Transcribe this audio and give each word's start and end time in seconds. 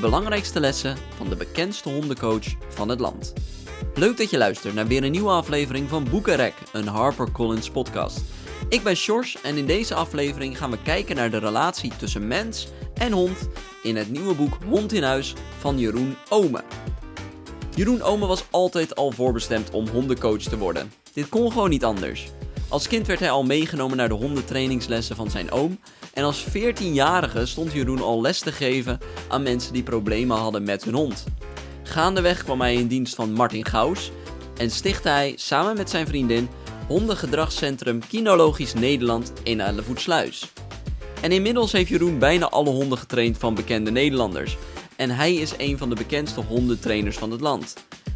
belangrijkste 0.00 0.60
lessen 0.60 0.96
van 1.16 1.28
de 1.28 1.36
bekendste 1.36 1.88
hondencoach 1.88 2.46
van 2.68 2.88
het 2.88 3.00
land. 3.00 3.32
Leuk 3.94 4.16
dat 4.16 4.30
je 4.30 4.38
luistert 4.38 4.74
naar 4.74 4.86
weer 4.86 5.04
een 5.04 5.10
nieuwe 5.10 5.30
aflevering 5.30 5.88
van 5.88 6.06
Boekenrek, 6.10 6.54
een 6.72 6.86
HarperCollins 6.86 7.70
podcast. 7.70 8.20
Ik 8.68 8.82
ben 8.82 8.96
Sjors 8.96 9.40
en 9.40 9.56
in 9.56 9.66
deze 9.66 9.94
aflevering 9.94 10.58
gaan 10.58 10.70
we 10.70 10.82
kijken 10.82 11.16
naar 11.16 11.30
de 11.30 11.38
relatie 11.38 11.92
tussen 11.96 12.26
mens 12.26 12.68
en 12.94 13.12
hond 13.12 13.48
in 13.82 13.96
het 13.96 14.10
nieuwe 14.10 14.34
boek 14.34 14.58
Hond 14.68 14.92
in 14.92 15.02
Huis 15.02 15.34
van 15.58 15.78
Jeroen 15.78 16.16
Ome. 16.28 16.62
Jeroen 17.74 18.02
Ome 18.02 18.26
was 18.26 18.44
altijd 18.50 18.96
al 18.96 19.10
voorbestemd 19.10 19.70
om 19.70 19.88
hondencoach 19.88 20.42
te 20.42 20.58
worden. 20.58 20.92
Dit 21.12 21.28
kon 21.28 21.52
gewoon 21.52 21.70
niet 21.70 21.84
anders. 21.84 22.30
Als 22.70 22.88
kind 22.88 23.06
werd 23.06 23.20
hij 23.20 23.30
al 23.30 23.44
meegenomen 23.44 23.96
naar 23.96 24.08
de 24.08 24.14
hondentrainingslessen 24.14 25.16
van 25.16 25.30
zijn 25.30 25.50
oom. 25.50 25.78
En 26.14 26.24
als 26.24 26.44
14-jarige 26.44 27.46
stond 27.46 27.72
Jeroen 27.72 28.02
al 28.02 28.20
les 28.20 28.38
te 28.38 28.52
geven 28.52 28.98
aan 29.28 29.42
mensen 29.42 29.72
die 29.72 29.82
problemen 29.82 30.36
hadden 30.36 30.62
met 30.62 30.84
hun 30.84 30.94
hond. 30.94 31.24
Gaandeweg 31.82 32.44
kwam 32.44 32.60
hij 32.60 32.74
in 32.74 32.86
dienst 32.86 33.14
van 33.14 33.32
Martin 33.32 33.66
Gauws 33.66 34.10
en 34.56 34.70
stichtte 34.70 35.08
hij 35.08 35.32
samen 35.36 35.76
met 35.76 35.90
zijn 35.90 36.06
vriendin 36.06 36.48
hondengedragscentrum 36.86 38.00
Kinologisch 38.08 38.74
Nederland 38.74 39.32
in 39.42 39.60
Ellevoetsluis. 39.60 40.52
En 41.20 41.32
inmiddels 41.32 41.72
heeft 41.72 41.88
Jeroen 41.88 42.18
bijna 42.18 42.48
alle 42.48 42.70
honden 42.70 42.98
getraind 42.98 43.38
van 43.38 43.54
bekende 43.54 43.90
Nederlanders. 43.90 44.56
En 44.96 45.10
hij 45.10 45.34
is 45.34 45.52
een 45.58 45.78
van 45.78 45.88
de 45.88 45.94
bekendste 45.94 46.40
hondentrainers 46.40 47.16
van 47.16 47.30
het 47.30 47.40
land. 47.40 47.74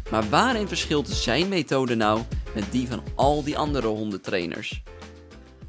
Maar 0.09 0.29
waarin 0.29 0.67
verschilt 0.67 1.09
zijn 1.09 1.47
methode 1.47 1.95
nou 1.95 2.21
met 2.55 2.71
die 2.71 2.87
van 2.87 3.03
al 3.15 3.43
die 3.43 3.57
andere 3.57 3.87
hondentrainers? 3.87 4.83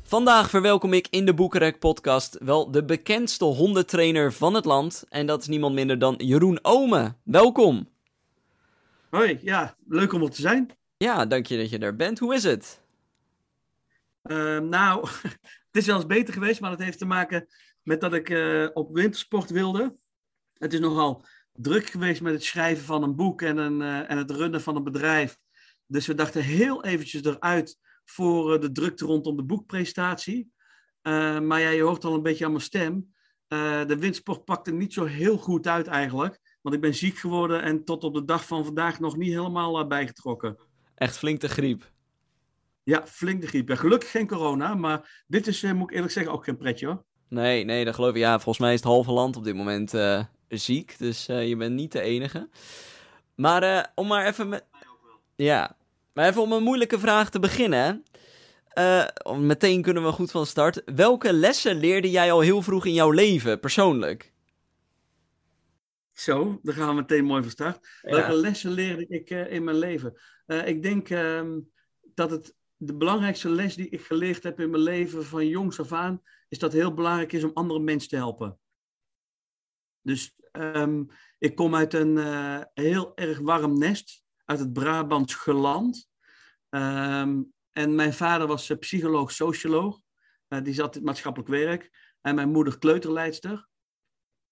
Vandaag 0.02 0.50
verwelkom 0.50 0.92
ik 0.92 1.06
in 1.10 1.24
de 1.24 1.34
Boekenrek 1.34 1.78
podcast 1.78 2.38
wel 2.40 2.70
de 2.70 2.84
bekendste 2.84 3.44
hondentrainer 3.44 4.32
van 4.32 4.54
het 4.54 4.64
land. 4.64 5.04
En 5.08 5.26
dat 5.26 5.40
is 5.40 5.46
niemand 5.46 5.74
minder 5.74 5.98
dan 5.98 6.14
Jeroen 6.18 6.58
Ome. 6.62 7.14
Welkom. 7.24 7.88
Hoi, 9.10 9.38
ja, 9.42 9.76
leuk 9.88 10.12
om 10.12 10.22
er 10.22 10.30
te 10.30 10.40
zijn. 10.40 10.70
Ja, 10.96 11.26
dank 11.26 11.46
je 11.46 11.56
dat 11.56 11.70
je 11.70 11.78
er 11.78 11.96
bent. 11.96 12.18
Hoe 12.18 12.34
is 12.34 12.42
het? 12.42 12.80
Uh, 14.22 14.58
nou, 14.58 15.08
het 15.70 15.76
is 15.76 15.86
wel 15.86 15.96
eens 15.96 16.06
beter 16.06 16.34
geweest, 16.34 16.60
maar 16.60 16.70
dat 16.70 16.82
heeft 16.82 16.98
te 16.98 17.06
maken 17.06 17.46
met 17.82 18.00
dat 18.00 18.14
ik 18.14 18.28
uh, 18.28 18.68
op 18.72 18.94
wintersport 18.94 19.50
wilde. 19.50 19.96
Het 20.58 20.72
is 20.72 20.80
nogal 20.80 21.24
druk 21.52 21.86
geweest 21.86 22.20
met 22.20 22.32
het 22.32 22.44
schrijven 22.44 22.84
van 22.84 23.02
een 23.02 23.16
boek 23.16 23.42
en, 23.42 23.56
een, 23.56 23.80
uh, 23.80 24.10
en 24.10 24.18
het 24.18 24.30
runnen 24.30 24.60
van 24.60 24.76
een 24.76 24.84
bedrijf. 24.84 25.38
Dus 25.86 26.06
we 26.06 26.14
dachten 26.14 26.42
heel 26.42 26.84
eventjes 26.84 27.24
eruit 27.24 27.78
voor 28.04 28.54
uh, 28.54 28.60
de 28.60 28.72
drukte 28.72 29.04
rondom 29.04 29.36
de 29.36 29.44
boekpresentatie. 29.44 30.52
Uh, 31.02 31.40
maar 31.40 31.60
ja, 31.60 31.68
je 31.68 31.82
hoort 31.82 32.04
al 32.04 32.14
een 32.14 32.22
beetje 32.22 32.44
aan 32.44 32.50
mijn 32.50 32.62
stem. 32.62 33.14
de 33.48 33.96
windsport 33.98 34.44
pakte 34.44 34.72
niet 34.72 34.92
zo 34.92 35.04
heel 35.04 35.38
goed 35.38 35.66
uit 35.66 35.86
eigenlijk. 35.86 36.58
Want 36.62 36.74
ik 36.74 36.80
ben 36.80 36.94
ziek 36.94 37.18
geworden 37.18 37.62
en 37.62 37.84
tot 37.84 38.04
op 38.04 38.14
de 38.14 38.24
dag 38.24 38.46
van 38.46 38.64
vandaag 38.64 39.00
nog 39.00 39.16
niet 39.16 39.32
helemaal 39.32 39.86
bijgetrokken. 39.86 40.58
Echt 40.94 41.18
flink 41.18 41.40
de 41.40 41.48
griep. 41.48 41.90
Ja, 42.82 43.06
flink 43.06 43.40
de 43.40 43.46
griep. 43.46 43.68
Ja, 43.68 43.74
gelukkig 43.74 44.10
geen 44.10 44.26
corona, 44.26 44.74
maar 44.74 45.24
dit 45.26 45.46
is, 45.46 45.62
moet 45.62 45.90
ik 45.90 45.94
eerlijk 45.94 46.12
zeggen, 46.12 46.32
ook 46.32 46.44
geen 46.44 46.56
pretje 46.56 46.86
hoor. 46.86 47.04
Nee, 47.28 47.64
nee, 47.64 47.84
dat 47.84 47.94
geloof 47.94 48.10
ik. 48.10 48.16
Ja, 48.16 48.34
volgens 48.34 48.58
mij 48.58 48.72
is 48.72 48.80
het 48.80 48.88
halve 48.88 49.12
land 49.12 49.36
op 49.36 49.44
dit 49.44 49.54
moment 49.54 49.94
ziek. 50.48 50.98
Dus 50.98 51.26
je 51.26 51.54
bent 51.56 51.74
niet 51.74 51.92
de 51.92 52.00
enige. 52.00 52.48
Maar 53.34 53.92
om 53.94 54.06
maar 54.06 54.26
even 54.26 54.48
met... 54.48 54.64
Ja, 55.36 55.76
maar 56.12 56.28
even 56.28 56.42
om 56.42 56.52
een 56.52 56.62
moeilijke 56.62 56.98
vraag 56.98 57.30
te 57.30 57.38
beginnen. 57.38 58.04
meteen 59.38 59.82
kunnen 59.82 60.04
we 60.04 60.12
goed 60.12 60.30
van 60.30 60.46
start. 60.46 60.82
Welke 60.84 61.32
lessen 61.32 61.76
leerde 61.76 62.10
jij 62.10 62.32
al 62.32 62.40
heel 62.40 62.62
vroeg 62.62 62.86
in 62.86 62.92
jouw 62.92 63.10
leven, 63.10 63.60
persoonlijk? 63.60 64.34
Zo, 66.12 66.60
daar 66.62 66.74
gaan 66.74 66.88
we 66.88 66.94
meteen 66.94 67.24
mooi 67.24 67.42
van 67.42 67.50
start. 67.50 67.98
Ja. 68.02 68.10
Welke 68.10 68.34
lessen 68.34 68.70
leerde 68.70 69.06
ik 69.06 69.30
in 69.30 69.64
mijn 69.64 69.78
leven? 69.78 70.14
ik 70.46 70.82
denk 70.82 71.10
ehm, 71.10 71.60
dat 72.14 72.30
het 72.30 72.54
de 72.76 72.94
belangrijkste 72.94 73.48
les 73.48 73.74
die 73.74 73.88
ik 73.88 74.00
geleerd 74.00 74.42
heb 74.42 74.60
in 74.60 74.70
mijn 74.70 74.82
leven 74.82 75.24
van 75.24 75.48
jongs 75.48 75.80
af 75.80 75.92
aan, 75.92 76.22
is 76.48 76.58
dat 76.58 76.72
het 76.72 76.80
heel 76.80 76.94
belangrijk 76.94 77.32
is 77.32 77.44
om 77.44 77.50
andere 77.54 77.80
mensen 77.80 78.08
te 78.08 78.16
helpen. 78.16 78.58
Dus 80.02 80.36
um, 80.52 81.10
ik 81.38 81.54
kom 81.54 81.74
uit 81.74 81.94
een 81.94 82.16
uh, 82.16 82.60
heel 82.74 83.16
erg 83.16 83.38
warm 83.38 83.78
nest, 83.78 84.24
uit 84.46 84.58
het 84.58 84.72
Brabants 84.72 85.34
geland. 85.34 86.08
Um, 86.70 87.52
en 87.72 87.94
mijn 87.94 88.12
vader 88.12 88.46
was 88.46 88.70
uh, 88.70 88.78
psycholoog, 88.78 89.32
socioloog. 89.32 90.00
Uh, 90.48 90.62
die 90.62 90.74
zat 90.74 90.96
in 90.96 91.02
maatschappelijk 91.02 91.50
werk. 91.50 92.14
En 92.20 92.34
mijn 92.34 92.50
moeder 92.50 92.78
kleuterleidster. 92.78 93.68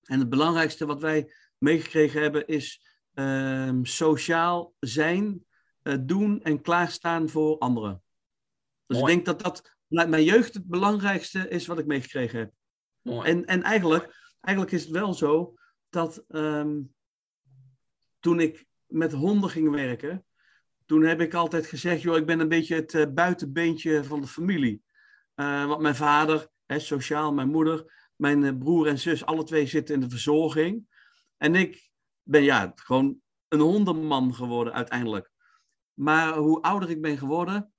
En 0.03 0.19
het 0.19 0.29
belangrijkste 0.29 0.87
wat 0.87 1.01
wij 1.01 1.33
meegekregen 1.59 2.23
hebben 2.23 2.47
is 2.47 2.97
um, 3.15 3.85
sociaal 3.85 4.75
zijn, 4.81 5.45
doen 6.01 6.43
en 6.43 6.61
klaarstaan 6.61 7.29
voor 7.29 7.59
anderen. 7.59 8.03
Dus 8.87 8.99
Mooi. 8.99 9.13
ik 9.13 9.25
denk 9.25 9.39
dat 9.39 9.45
dat 9.45 9.77
vanuit 9.89 10.09
mijn 10.09 10.25
jeugd 10.25 10.55
het 10.55 10.67
belangrijkste 10.67 11.49
is 11.49 11.67
wat 11.67 11.79
ik 11.79 11.87
meegekregen 11.87 12.39
heb. 12.39 12.53
Mooi. 13.01 13.29
En, 13.29 13.45
en 13.45 13.63
eigenlijk, 13.63 14.35
eigenlijk 14.41 14.77
is 14.77 14.83
het 14.83 14.93
wel 14.93 15.15
zo 15.15 15.55
dat 15.89 16.25
um, 16.29 16.95
toen 18.21 18.41
ik 18.41 18.67
met 18.95 19.13
honden 19.13 19.51
ging 19.51 19.71
werken, 19.71 20.27
toen 20.87 21.03
heb 21.03 21.21
ik 21.21 21.35
altijd 21.35 21.67
gezegd, 21.67 22.03
joh, 22.03 22.17
ik 22.17 22.27
ben 22.27 22.41
een 22.41 22.49
beetje 22.49 22.75
het 22.75 22.93
uh, 22.93 23.07
buitenbeentje 23.13 24.05
van 24.05 24.21
de 24.21 24.27
familie. 24.27 24.83
Uh, 25.37 25.67
want 25.67 25.81
mijn 25.81 25.95
vader, 25.95 26.49
hè, 26.67 26.79
sociaal, 26.79 27.33
mijn 27.33 27.49
moeder, 27.49 28.11
mijn 28.17 28.43
uh, 28.43 28.59
broer 28.59 28.87
en 28.87 28.99
zus, 28.99 29.25
alle 29.25 29.45
twee 29.45 29.67
zitten 29.67 29.95
in 29.95 30.01
de 30.01 30.09
verzorging. 30.09 30.87
En 31.37 31.55
ik 31.55 31.91
ben 32.23 32.43
ja, 32.43 32.73
gewoon 32.75 33.21
een 33.49 33.61
hondenman 33.61 34.35
geworden 34.35 34.73
uiteindelijk. 34.73 35.31
Maar 35.95 36.37
hoe 36.37 36.63
ouder 36.63 36.91
ik 36.91 37.01
ben 37.01 37.19
geworden, 37.19 37.73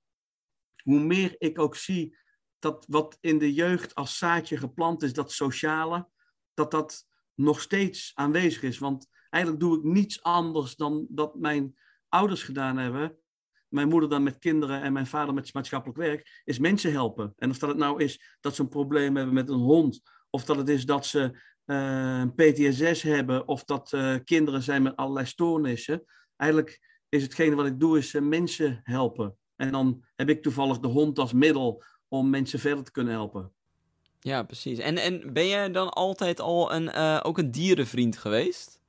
hoe 0.82 1.00
meer 1.00 1.34
ik 1.38 1.58
ook 1.58 1.76
zie 1.76 2.18
dat 2.58 2.86
wat 2.88 3.18
in 3.20 3.38
de 3.38 3.54
jeugd 3.54 3.94
als 3.94 4.18
zaadje 4.18 4.56
geplant 4.56 5.02
is, 5.02 5.12
dat 5.12 5.32
sociale, 5.32 6.08
dat 6.54 6.70
dat 6.70 7.06
nog 7.34 7.60
steeds 7.60 8.12
aanwezig 8.14 8.62
is. 8.62 8.78
Want 8.78 9.08
eigenlijk 9.36 9.60
doe 9.60 9.78
ik 9.78 9.84
niets 9.84 10.22
anders 10.22 10.76
dan 10.76 11.06
dat 11.08 11.34
mijn 11.34 11.76
ouders 12.08 12.42
gedaan 12.42 12.76
hebben. 12.76 13.16
Mijn 13.68 13.88
moeder 13.88 14.08
dan 14.08 14.22
met 14.22 14.38
kinderen 14.38 14.82
en 14.82 14.92
mijn 14.92 15.06
vader 15.06 15.34
met 15.34 15.54
maatschappelijk 15.54 15.98
werk, 15.98 16.42
is 16.44 16.58
mensen 16.58 16.92
helpen. 16.92 17.32
En 17.36 17.50
of 17.50 17.58
dat 17.58 17.68
het 17.68 17.78
nou 17.78 18.02
is 18.02 18.36
dat 18.40 18.54
ze 18.54 18.62
een 18.62 18.68
probleem 18.68 19.16
hebben 19.16 19.34
met 19.34 19.48
een 19.48 19.58
hond, 19.58 20.00
of 20.30 20.44
dat 20.44 20.56
het 20.56 20.68
is 20.68 20.86
dat 20.86 21.06
ze 21.06 21.20
uh, 21.66 22.18
een 22.18 22.34
PTSS 22.34 23.02
hebben, 23.02 23.48
of 23.48 23.64
dat 23.64 23.92
uh, 23.92 24.14
kinderen 24.24 24.62
zijn 24.62 24.82
met 24.82 24.96
allerlei 24.96 25.26
stoornissen. 25.26 26.04
Eigenlijk 26.36 27.00
is 27.08 27.22
hetgene 27.22 27.54
wat 27.54 27.66
ik 27.66 27.80
doe, 27.80 27.98
is 27.98 28.14
uh, 28.14 28.22
mensen 28.22 28.80
helpen. 28.82 29.36
En 29.56 29.72
dan 29.72 30.04
heb 30.14 30.28
ik 30.28 30.42
toevallig 30.42 30.78
de 30.78 30.88
hond 30.88 31.18
als 31.18 31.32
middel 31.32 31.84
om 32.08 32.30
mensen 32.30 32.58
verder 32.58 32.84
te 32.84 32.90
kunnen 32.90 33.12
helpen. 33.12 33.52
Ja, 34.20 34.42
precies. 34.42 34.78
En, 34.78 34.96
en 34.96 35.32
ben 35.32 35.48
jij 35.48 35.70
dan 35.70 35.88
altijd 35.88 36.40
al 36.40 36.72
een, 36.72 36.92
ook 37.22 37.38
een 37.38 37.50
dierenvriend 37.50 38.16
geweest? 38.16 38.80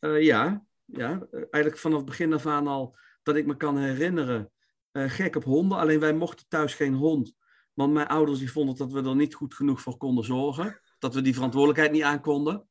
Uh, 0.00 0.22
ja, 0.22 0.66
ja, 0.84 1.26
eigenlijk 1.30 1.78
vanaf 1.78 1.98
het 1.98 2.06
begin 2.06 2.32
af 2.32 2.46
aan 2.46 2.66
al 2.66 2.96
dat 3.22 3.36
ik 3.36 3.46
me 3.46 3.56
kan 3.56 3.78
herinneren. 3.78 4.50
Uh, 4.92 5.10
gek 5.10 5.36
op 5.36 5.44
honden, 5.44 5.78
alleen 5.78 6.00
wij 6.00 6.14
mochten 6.14 6.46
thuis 6.48 6.74
geen 6.74 6.94
hond. 6.94 7.34
Want 7.74 7.92
mijn 7.92 8.06
ouders 8.06 8.38
die 8.38 8.52
vonden 8.52 8.76
dat 8.76 8.92
we 8.92 9.02
er 9.02 9.16
niet 9.16 9.34
goed 9.34 9.54
genoeg 9.54 9.80
voor 9.80 9.96
konden 9.96 10.24
zorgen. 10.24 10.80
Dat 10.98 11.14
we 11.14 11.20
die 11.20 11.34
verantwoordelijkheid 11.34 11.92
niet 11.92 12.02
aankonden. 12.02 12.68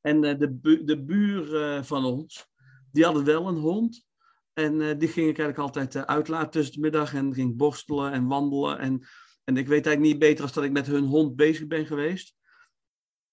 En 0.00 0.20
de, 0.20 0.52
bu 0.52 0.84
de 0.84 1.04
buur 1.04 1.84
van 1.84 2.04
ons, 2.04 2.48
die 2.92 3.04
hadden 3.04 3.24
wel 3.24 3.48
een 3.48 3.56
hond. 3.56 4.06
En 4.52 4.98
die 4.98 5.08
ging 5.08 5.28
ik 5.28 5.38
eigenlijk 5.38 5.58
altijd 5.58 6.06
uitlaten 6.06 6.50
tussen 6.50 6.74
de 6.74 6.80
middag 6.80 7.14
en 7.14 7.34
ging 7.34 7.56
borstelen 7.56 8.12
en 8.12 8.26
wandelen. 8.26 8.78
En, 8.78 9.06
en 9.44 9.56
ik 9.56 9.66
weet 9.66 9.86
eigenlijk 9.86 10.00
niet 10.00 10.18
beter 10.18 10.42
als 10.42 10.52
dat 10.52 10.64
ik 10.64 10.72
met 10.72 10.86
hun 10.86 11.04
hond 11.04 11.36
bezig 11.36 11.66
ben 11.66 11.86
geweest. 11.86 12.34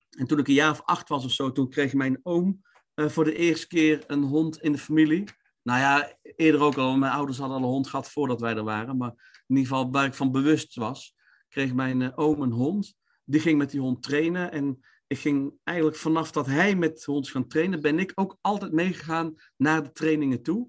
En 0.10 0.28
toen 0.28 0.40
ik 0.40 0.48
een 0.48 0.54
jaar 0.54 0.72
of 0.72 0.82
acht 0.82 1.10
was 1.10 1.26
of 1.26 1.32
zo, 1.32 1.52
toen 1.52 1.70
kreeg 1.70 1.94
mijn 1.94 2.20
oom 2.24 2.62
uh, 2.96 3.10
voor 3.10 3.24
de 3.24 3.36
eerste 3.36 3.68
keer 3.68 4.04
een 4.08 4.24
hond 4.24 4.62
in 4.62 4.72
de 4.72 4.78
familie. 4.78 5.24
Nou 5.64 5.80
ja, 5.80 6.14
eerder 6.22 6.62
ook 6.62 6.78
al, 6.78 6.98
mijn 6.98 7.12
ouders 7.12 7.38
hadden 7.38 7.58
al 7.58 7.64
een 7.64 7.70
hond 7.70 7.88
gehad 7.88 8.10
voordat 8.10 8.42
wij 8.42 8.56
er 8.56 8.64
waren. 8.64 8.98
Maar 8.98 9.42
in 9.48 9.56
ieder 9.56 9.72
geval 9.72 9.92
waar 9.92 10.06
ik 10.06 10.14
van 10.14 10.32
bewust 10.32 10.76
was, 10.76 11.16
kreeg 11.50 11.74
mijn 11.74 12.18
oom 12.18 12.42
een 12.42 12.52
hond. 12.52 12.96
Die 13.24 13.40
ging 13.40 13.58
met 13.58 13.72
die 13.72 13.80
hond 13.80 14.04
trainen 14.04 14.52
en 14.52 14.80
ik 15.08 15.18
ging 15.18 15.54
eigenlijk 15.64 15.98
vanaf 15.98 16.32
dat 16.32 16.46
hij 16.46 16.76
met 16.76 17.04
honds 17.04 17.32
gaan 17.32 17.48
trainen, 17.48 17.82
ben 17.82 18.00
ik 18.00 18.12
ook 18.16 18.38
altijd 18.42 18.72
meegegaan 18.72 19.36
naar 19.58 19.84
de 19.84 19.92
trainingen 19.92 20.42
toe. 20.42 20.68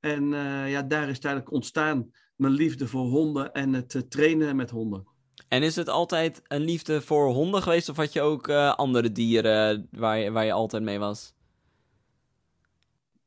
En 0.00 0.32
uh, 0.32 0.70
ja, 0.70 0.82
daar 0.82 1.08
is 1.08 1.18
eigenlijk 1.18 1.52
ontstaan 1.52 2.10
mijn 2.36 2.52
liefde 2.52 2.88
voor 2.88 3.04
honden 3.04 3.52
en 3.52 3.72
het 3.72 4.04
trainen 4.08 4.56
met 4.56 4.70
honden. 4.70 5.06
En 5.48 5.62
is 5.62 5.76
het 5.76 5.88
altijd 5.88 6.42
een 6.44 6.62
liefde 6.62 7.00
voor 7.00 7.28
honden 7.28 7.62
geweest 7.62 7.88
of 7.88 7.96
had 7.96 8.12
je 8.12 8.20
ook 8.20 8.48
andere 8.50 9.12
dieren 9.12 9.88
waar 9.90 10.32
waar 10.32 10.44
je 10.44 10.52
altijd 10.52 10.82
mee 10.82 10.98
was? 10.98 11.34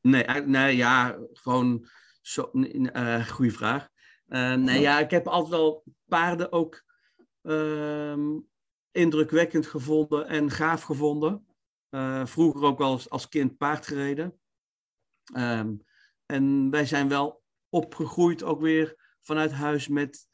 Nee, 0.09 0.23
nee 0.45 0.75
ja, 0.75 1.17
gewoon 1.33 1.87
zo, 2.21 2.49
goede 3.27 3.51
vraag. 3.51 3.87
nee, 4.25 4.79
ja, 4.79 4.99
ik 4.99 5.11
heb 5.11 5.27
altijd 5.27 5.51
wel 5.51 5.83
paarden 6.05 6.51
ook 6.51 6.83
ehm, 7.41 8.39
indrukwekkend 8.91 9.67
gevonden 9.67 10.27
en 10.27 10.51
gaaf 10.51 10.81
gevonden. 10.81 11.45
vroeger 12.23 12.63
ook 12.63 12.77
wel 12.77 12.91
als, 12.91 13.09
als 13.09 13.27
kind 13.27 13.57
paard 13.57 13.87
gereden. 13.87 14.39
Ehm, 15.33 15.75
en 16.25 16.69
wij 16.69 16.85
zijn 16.85 17.07
wel 17.07 17.43
opgegroeid 17.69 18.43
ook 18.43 18.61
weer 18.61 18.95
vanuit 19.21 19.51
huis 19.51 19.87
met 19.87 20.27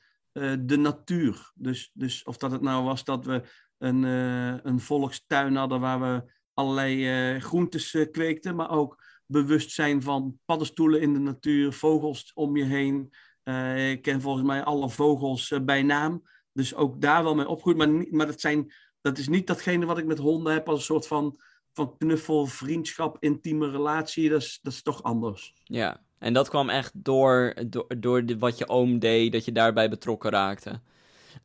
de 0.59 0.77
natuur. 0.77 1.51
Dus, 1.55 1.91
dus 1.93 2.23
of 2.23 2.37
dat 2.37 2.51
het 2.51 2.61
nou 2.61 2.83
was 2.83 3.03
dat 3.03 3.25
we 3.25 3.43
een, 3.77 4.03
een 4.03 4.79
volkstuin 4.79 5.55
hadden 5.55 5.79
waar 5.79 5.99
we 5.99 6.31
allerlei 6.53 7.39
groentes 7.39 8.07
kweekten, 8.11 8.55
maar 8.55 8.69
ook 8.69 9.01
bewustzijn 9.33 10.01
van 10.01 10.39
paddenstoelen 10.45 11.01
in 11.01 11.13
de 11.13 11.19
natuur, 11.19 11.73
vogels 11.73 12.31
om 12.33 12.57
je 12.57 12.63
heen. 12.63 13.13
Uh, 13.43 13.91
ik 13.91 14.01
ken 14.01 14.21
volgens 14.21 14.45
mij 14.45 14.63
alle 14.63 14.89
vogels 14.89 15.51
uh, 15.51 15.59
bij 15.59 15.83
naam. 15.83 16.23
Dus 16.53 16.75
ook 16.75 17.01
daar 17.01 17.23
wel 17.23 17.35
mee 17.35 17.47
opgegroeid. 17.47 17.77
Maar, 17.77 18.05
maar 18.09 18.25
dat, 18.25 18.41
zijn, 18.41 18.73
dat 19.01 19.17
is 19.17 19.27
niet 19.27 19.47
datgene 19.47 19.85
wat 19.85 19.97
ik 19.97 20.05
met 20.05 20.17
honden 20.17 20.53
heb 20.53 20.69
als 20.69 20.77
een 20.79 20.85
soort 20.85 21.07
van, 21.07 21.41
van 21.73 21.97
knuffel, 21.97 22.45
vriendschap, 22.45 23.17
intieme 23.19 23.69
relatie. 23.69 24.29
Dat 24.29 24.41
is, 24.41 24.59
dat 24.61 24.73
is 24.73 24.81
toch 24.81 25.03
anders. 25.03 25.53
Ja, 25.63 26.01
en 26.19 26.33
dat 26.33 26.49
kwam 26.49 26.69
echt 26.69 26.91
door, 26.95 27.53
door, 27.69 27.85
door 27.97 28.37
wat 28.39 28.57
je 28.57 28.67
oom 28.67 28.99
deed, 28.99 29.31
dat 29.31 29.45
je 29.45 29.51
daarbij 29.51 29.89
betrokken 29.89 30.31
raakte. 30.31 30.81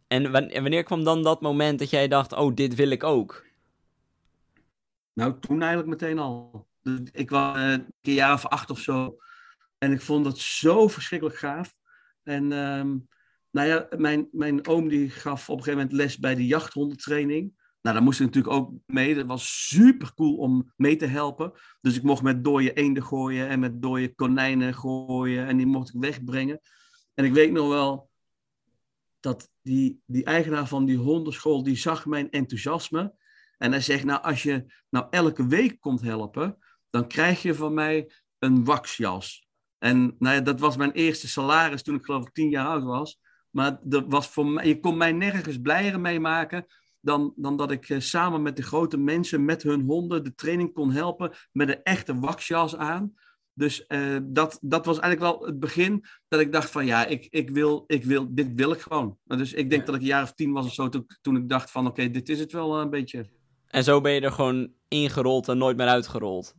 En 0.07 0.33
wanneer 0.33 0.83
kwam 0.83 1.05
dan 1.05 1.23
dat 1.23 1.41
moment 1.41 1.79
dat 1.79 1.91
jij 1.91 2.09
dacht, 2.09 2.33
oh, 2.33 2.55
dit 2.55 2.75
wil 2.75 2.91
ik 2.91 3.05
ook? 3.05 3.47
Nou, 5.13 5.39
toen 5.41 5.61
eigenlijk 5.63 5.89
meteen 5.89 6.19
al. 6.19 6.68
Ik 7.13 7.31
was 7.31 7.57
uh, 7.57 7.73
een 7.73 7.87
jaar 8.01 8.33
of 8.33 8.47
acht 8.47 8.71
of 8.71 8.79
zo. 8.79 9.17
En 9.79 9.93
ik 9.93 10.01
vond 10.01 10.25
dat 10.25 10.39
zo 10.39 10.89
verschrikkelijk 10.89 11.39
gaaf. 11.39 11.75
En 12.23 12.53
um, 12.53 13.09
nou 13.51 13.69
ja, 13.69 13.89
mijn, 13.97 14.29
mijn 14.33 14.67
oom 14.67 14.89
die 14.89 15.11
gaf 15.11 15.51
op 15.51 15.57
een 15.57 15.65
gegeven 15.65 15.81
moment 15.81 15.97
les 15.97 16.19
bij 16.19 16.35
de 16.35 16.47
jachthondentraining. 16.47 17.57
Nou, 17.83 17.97
daar 17.97 18.05
moest 18.05 18.21
ik 18.21 18.27
natuurlijk 18.27 18.55
ook 18.55 18.73
mee. 18.87 19.15
Dat 19.15 19.27
was 19.27 19.69
super 19.69 20.15
cool 20.15 20.37
om 20.37 20.73
mee 20.77 20.97
te 20.97 21.07
helpen. 21.07 21.53
Dus 21.81 21.97
ik 21.97 22.03
mocht 22.03 22.23
met 22.23 22.45
dode 22.45 22.73
eenden 22.73 23.05
gooien 23.05 23.49
en 23.49 23.61
met 23.61 23.83
dode 23.83 24.15
konijnen 24.15 24.75
gooien. 24.75 25.47
En 25.47 25.57
die 25.57 25.67
mocht 25.67 25.95
ik 25.95 26.01
wegbrengen. 26.01 26.61
En 27.15 27.25
ik 27.25 27.33
weet 27.33 27.53
nog 27.53 27.69
wel 27.69 28.11
dat 29.21 29.51
die, 29.63 30.03
die 30.07 30.25
eigenaar 30.25 30.67
van 30.67 30.85
die 30.85 30.97
hondenschool, 30.97 31.63
die 31.63 31.77
zag 31.77 32.07
mijn 32.07 32.31
enthousiasme. 32.31 33.15
En 33.59 33.71
hij 33.71 33.81
zegt, 33.81 34.05
nou, 34.05 34.23
als 34.23 34.43
je 34.43 34.65
nou 34.89 35.07
elke 35.11 35.47
week 35.47 35.81
komt 35.81 36.01
helpen, 36.01 36.59
dan 36.91 37.09
krijg 37.09 37.43
je 37.43 37.55
van 37.55 37.75
mij 37.75 38.11
een 38.39 38.65
waxjas. 38.65 39.47
En 39.79 40.17
nou 40.19 40.35
ja, 40.35 40.41
dat 40.41 40.61
was 40.61 40.77
mijn 40.77 40.93
eerste 40.93 41.29
salaris 41.29 41.83
toen 41.83 41.95
ik 41.95 42.05
geloof 42.05 42.27
ik 42.27 42.33
tien 42.33 42.51
jaar 42.51 42.67
oud 42.67 42.83
was. 42.83 43.21
Maar 43.51 43.79
dat 43.83 44.05
was 44.09 44.29
voor 44.29 44.47
mij, 44.47 44.67
je 44.67 44.81
kon 44.81 44.97
mij 44.97 45.13
nergens 45.13 45.61
blijer 45.61 46.01
mee 46.01 46.21
maken 46.21 46.67
dan, 47.01 47.33
dan 47.37 47.57
dat 47.57 47.71
ik 47.71 47.89
eh, 47.89 48.01
samen 48.01 48.43
met 48.43 48.57
de 48.57 48.63
grote 48.63 48.97
mensen, 48.97 49.45
met 49.45 49.63
hun 49.63 49.81
honden, 49.81 50.25
de 50.25 50.35
training 50.35 50.73
kon 50.73 50.91
helpen 50.91 51.33
met 51.53 51.69
een 51.69 51.83
echte 51.83 52.19
waxjas 52.19 52.77
aan. 52.77 53.15
Dus 53.53 53.85
uh, 53.89 54.19
dat, 54.23 54.59
dat 54.61 54.87
was 54.87 54.99
eigenlijk 54.99 55.33
wel 55.33 55.47
het 55.47 55.61
begin 55.61 56.05
dat 56.29 56.41
ik 56.41 56.53
dacht 56.53 56.71
van 56.71 56.87
ja, 56.87 57.07
ik, 57.07 57.27
ik 57.31 57.51
wil, 57.51 57.85
ik 57.87 58.05
wil, 58.05 58.27
dit 58.35 58.55
wil 58.55 58.73
ik 58.73 58.81
gewoon. 58.81 59.19
Dus 59.25 59.53
ik 59.53 59.71
denk 59.71 59.87
dat 59.87 59.95
ik 59.95 60.01
een 60.01 60.07
jaar 60.07 60.23
of 60.23 60.33
tien 60.33 60.53
was 60.53 60.67
of 60.67 60.73
zo 60.73 60.89
toen, 60.89 61.07
toen 61.21 61.37
ik 61.37 61.49
dacht 61.49 61.71
van 61.71 61.87
oké, 61.87 62.11
dit 62.11 62.29
is 62.29 62.39
het 62.39 62.53
wel 62.53 62.81
een 62.81 62.91
beetje. 62.91 63.27
En 63.67 63.85
zo 63.85 64.01
ben 64.01 64.13
je 64.13 64.21
er 64.21 64.33
gewoon 64.33 64.73
ingerold 64.89 65.49
en 65.49 65.59
nooit 65.59 65.77
meer 65.77 65.87
uitgerold. 65.87 66.55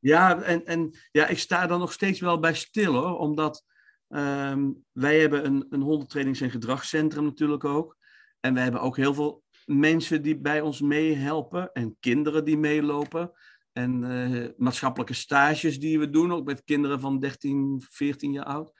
Ja, 0.00 0.42
en, 0.42 0.66
en 0.66 0.94
ja, 1.10 1.26
ik 1.26 1.38
sta 1.38 1.66
dan 1.66 1.78
nog 1.78 1.92
steeds 1.92 2.20
wel 2.20 2.38
bij 2.40 2.54
stil 2.54 2.94
hoor, 2.94 3.18
omdat 3.18 3.64
um, 4.08 4.84
wij 4.92 5.20
hebben 5.20 5.44
een, 5.46 5.66
een 5.70 5.80
hondentrainings- 5.80 6.40
en 6.40 6.50
gedragscentrum 6.50 7.24
natuurlijk 7.24 7.64
ook. 7.64 7.96
En 8.40 8.54
we 8.54 8.60
hebben 8.60 8.80
ook 8.80 8.96
heel 8.96 9.14
veel 9.14 9.44
mensen 9.64 10.22
die 10.22 10.38
bij 10.38 10.60
ons 10.60 10.80
meehelpen 10.80 11.72
en 11.72 11.96
kinderen 12.00 12.44
die 12.44 12.58
meelopen. 12.58 13.32
En 13.72 14.02
uh, 14.02 14.48
maatschappelijke 14.56 15.14
stages 15.14 15.80
die 15.80 15.98
we 15.98 16.10
doen, 16.10 16.32
ook 16.32 16.44
met 16.44 16.64
kinderen 16.64 17.00
van 17.00 17.18
13, 17.18 17.82
14 17.88 18.32
jaar 18.32 18.44
oud. 18.44 18.72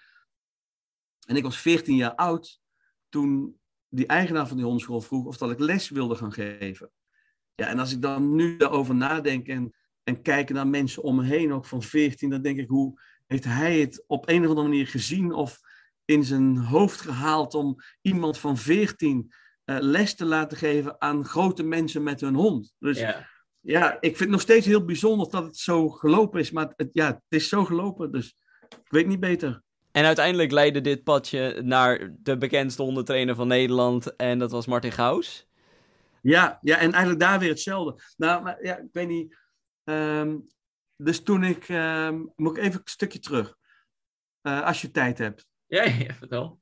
En 1.26 1.36
ik 1.36 1.42
was 1.42 1.58
14 1.58 1.96
jaar 1.96 2.14
oud 2.14 2.60
toen 3.08 3.60
die 3.88 4.06
eigenaar 4.06 4.46
van 4.46 4.56
die 4.56 4.64
hondenschool 4.64 5.00
vroeg 5.00 5.26
of 5.26 5.36
dat 5.36 5.50
ik 5.50 5.58
les 5.58 5.88
wilde 5.88 6.14
gaan 6.14 6.32
geven. 6.32 6.90
Ja, 7.54 7.66
en 7.66 7.78
als 7.78 7.92
ik 7.92 8.02
dan 8.02 8.34
nu 8.34 8.56
daarover 8.56 8.94
nadenk 8.94 9.48
en 9.48 9.74
en 10.08 10.22
kijken 10.22 10.54
naar 10.54 10.66
mensen 10.66 11.02
om 11.02 11.16
me 11.16 11.24
heen, 11.24 11.52
ook 11.52 11.66
van 11.66 11.82
14, 11.82 12.30
dan 12.30 12.42
denk 12.42 12.58
ik, 12.58 12.68
hoe 12.68 13.00
heeft 13.26 13.44
hij 13.44 13.80
het 13.80 14.04
op 14.06 14.28
een 14.28 14.42
of 14.42 14.48
andere 14.48 14.68
manier 14.68 14.86
gezien 14.86 15.32
of 15.32 15.58
in 16.04 16.24
zijn 16.24 16.56
hoofd 16.56 17.00
gehaald 17.00 17.54
om 17.54 17.76
iemand 18.00 18.38
van 18.38 18.56
14 18.56 19.32
uh, 19.64 19.76
eh, 19.76 19.82
les 19.82 20.14
te 20.14 20.24
laten 20.24 20.58
geven 20.58 21.00
aan 21.00 21.24
grote 21.24 21.62
mensen 21.62 22.02
met 22.02 22.20
hun 22.20 22.34
hond. 22.34 22.74
Dus 22.78 22.98
ja. 22.98 23.28
ja, 23.60 23.92
ik 23.92 24.00
vind 24.00 24.18
het 24.18 24.28
nog 24.28 24.40
steeds 24.40 24.66
heel 24.66 24.84
bijzonder 24.84 25.30
dat 25.30 25.44
het 25.44 25.56
zo 25.56 25.88
gelopen 25.88 26.40
is, 26.40 26.50
maar 26.50 26.72
het, 26.76 26.88
ja, 26.92 27.06
het 27.06 27.22
is 27.28 27.48
zo 27.48 27.64
gelopen, 27.64 28.12
dus 28.12 28.36
ik 28.68 28.90
weet 28.90 29.06
niet 29.06 29.20
beter. 29.20 29.62
En 29.92 30.04
uiteindelijk 30.04 30.50
leidde 30.50 30.80
dit 30.80 31.02
padje 31.02 31.62
naar 31.62 32.14
de 32.18 32.38
bekendste 32.38 32.82
hondentrainer 32.82 33.34
van 33.34 33.48
Nederland 33.48 34.16
en 34.16 34.38
dat 34.38 34.50
was 34.50 34.66
Martin 34.66 34.92
Gauws. 34.92 35.46
Ja, 36.22 36.58
ja, 36.62 36.76
en 36.76 36.92
eigenlijk 36.92 37.20
daar 37.20 37.38
weer 37.38 37.48
hetzelfde. 37.48 38.02
Nou, 38.16 38.42
maar, 38.42 38.64
ja, 38.64 38.76
ik 38.76 38.88
weet 38.92 39.08
niet 39.08 39.36
Um, 39.88 40.46
dus 40.96 41.22
toen 41.22 41.44
ik, 41.44 41.68
um, 41.68 42.32
moet 42.36 42.56
ik 42.56 42.62
even 42.62 42.80
een 42.80 42.88
stukje 42.88 43.18
terug, 43.18 43.56
uh, 44.42 44.62
als 44.62 44.80
je 44.80 44.90
tijd 44.90 45.18
hebt. 45.18 45.46
Ja, 45.66 45.82
ja 46.06 46.14
vertel. 46.14 46.58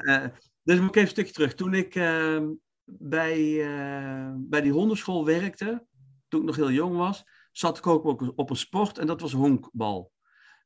uh, 0.00 0.26
dus 0.62 0.78
moet 0.78 0.88
ik 0.88 0.94
even 0.94 1.00
een 1.00 1.08
stukje 1.08 1.32
terug. 1.32 1.54
Toen 1.54 1.74
ik 1.74 1.94
uh, 1.94 2.46
bij, 2.84 3.40
uh, 3.40 4.32
bij 4.36 4.60
die 4.60 4.72
hondenschool 4.72 5.24
werkte, 5.24 5.86
toen 6.28 6.40
ik 6.40 6.46
nog 6.46 6.56
heel 6.56 6.70
jong 6.70 6.96
was, 6.96 7.24
zat 7.52 7.78
ik 7.78 7.86
ook 7.86 8.04
op, 8.04 8.32
op 8.36 8.50
een 8.50 8.56
sport 8.56 8.98
en 8.98 9.06
dat 9.06 9.20
was 9.20 9.32
honkbal. 9.32 10.12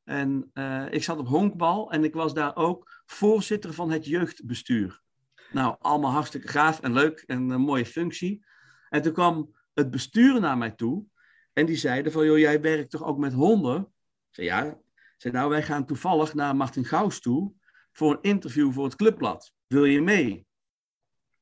En 0.04 0.50
ik 0.90 1.02
zat 1.02 1.18
op 1.18 1.26
honkbal 1.26 1.92
en 1.92 2.04
ik 2.04 2.14
was 2.14 2.34
daar 2.34 2.56
ook 2.56 3.02
voorzitter 3.06 3.72
van 3.74 3.90
het 3.90 4.06
jeugdbestuur. 4.06 5.02
Nou, 5.52 5.76
allemaal 5.78 6.10
hartstikke 6.10 6.48
gaaf 6.48 6.80
en 6.80 6.92
leuk 6.92 7.20
en 7.26 7.50
een 7.50 7.60
mooie 7.60 7.86
functie. 7.86 8.44
En 8.88 9.02
toen 9.02 9.12
kwam 9.12 9.54
het 9.72 9.90
bestuur 9.90 10.40
naar 10.40 10.58
mij 10.58 10.70
toe 10.70 11.06
en 11.52 11.66
die 11.66 11.76
zeiden 11.76 12.12
van, 12.12 12.26
joh, 12.26 12.38
jij 12.38 12.60
werkt 12.60 12.90
toch 12.90 13.04
ook 13.04 13.18
met 13.18 13.32
honden? 13.32 13.80
Ik 13.80 14.34
zei, 14.34 14.46
ja. 14.46 14.80
zei, 15.16 15.34
nou, 15.34 15.50
wij 15.50 15.62
gaan 15.62 15.86
toevallig 15.86 16.34
naar 16.34 16.56
Martin 16.56 16.84
Gauws 16.84 17.20
toe 17.20 17.52
voor 17.92 18.12
een 18.12 18.22
interview 18.22 18.72
voor 18.72 18.84
het 18.84 18.96
Clubblad. 18.96 19.52
Wil 19.66 19.84
je 19.84 20.00
mee? 20.00 20.46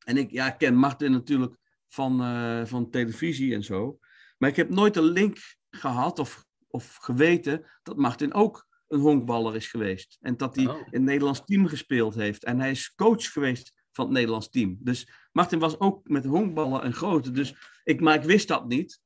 En 0.04 0.16
ik 0.16 0.30
ja, 0.30 0.50
ken 0.50 0.74
Martin 0.74 1.12
natuurlijk 1.12 1.56
van, 1.88 2.22
uh, 2.22 2.64
van 2.64 2.90
televisie 2.90 3.54
en 3.54 3.64
zo. 3.64 3.98
Maar 4.38 4.48
ik 4.48 4.56
heb 4.56 4.70
nooit 4.70 4.96
een 4.96 5.02
link 5.02 5.38
gehad 5.70 6.18
of, 6.18 6.44
of 6.66 6.96
geweten 6.96 7.70
dat 7.82 7.96
Martin 7.96 8.32
ook 8.32 8.68
een 8.88 9.00
honkballer 9.00 9.56
is 9.56 9.68
geweest. 9.68 10.18
En 10.20 10.36
dat 10.36 10.56
hij 10.56 10.66
oh. 10.66 10.76
in 10.76 10.84
het 10.90 11.02
Nederlands 11.02 11.44
team 11.44 11.66
gespeeld 11.66 12.14
heeft. 12.14 12.44
En 12.44 12.60
hij 12.60 12.70
is 12.70 12.94
coach 12.94 13.32
geweest 13.32 13.72
van 13.92 14.04
het 14.04 14.14
Nederlands 14.14 14.50
team. 14.50 14.78
Dus 14.80 15.10
Martin 15.32 15.58
was 15.58 15.80
ook 15.80 16.08
met 16.08 16.24
honkballen 16.24 16.84
een 16.84 16.92
grote. 16.92 17.30
Dus 17.30 17.54
ik, 17.84 18.00
maar 18.00 18.14
ik 18.14 18.22
wist 18.22 18.48
dat 18.48 18.68
niet. 18.68 19.00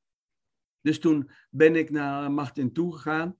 Dus 0.85 0.99
toen 0.99 1.29
ben 1.49 1.75
ik 1.75 1.89
naar 1.89 2.31
Martin 2.31 2.73
toegegaan 2.73 3.37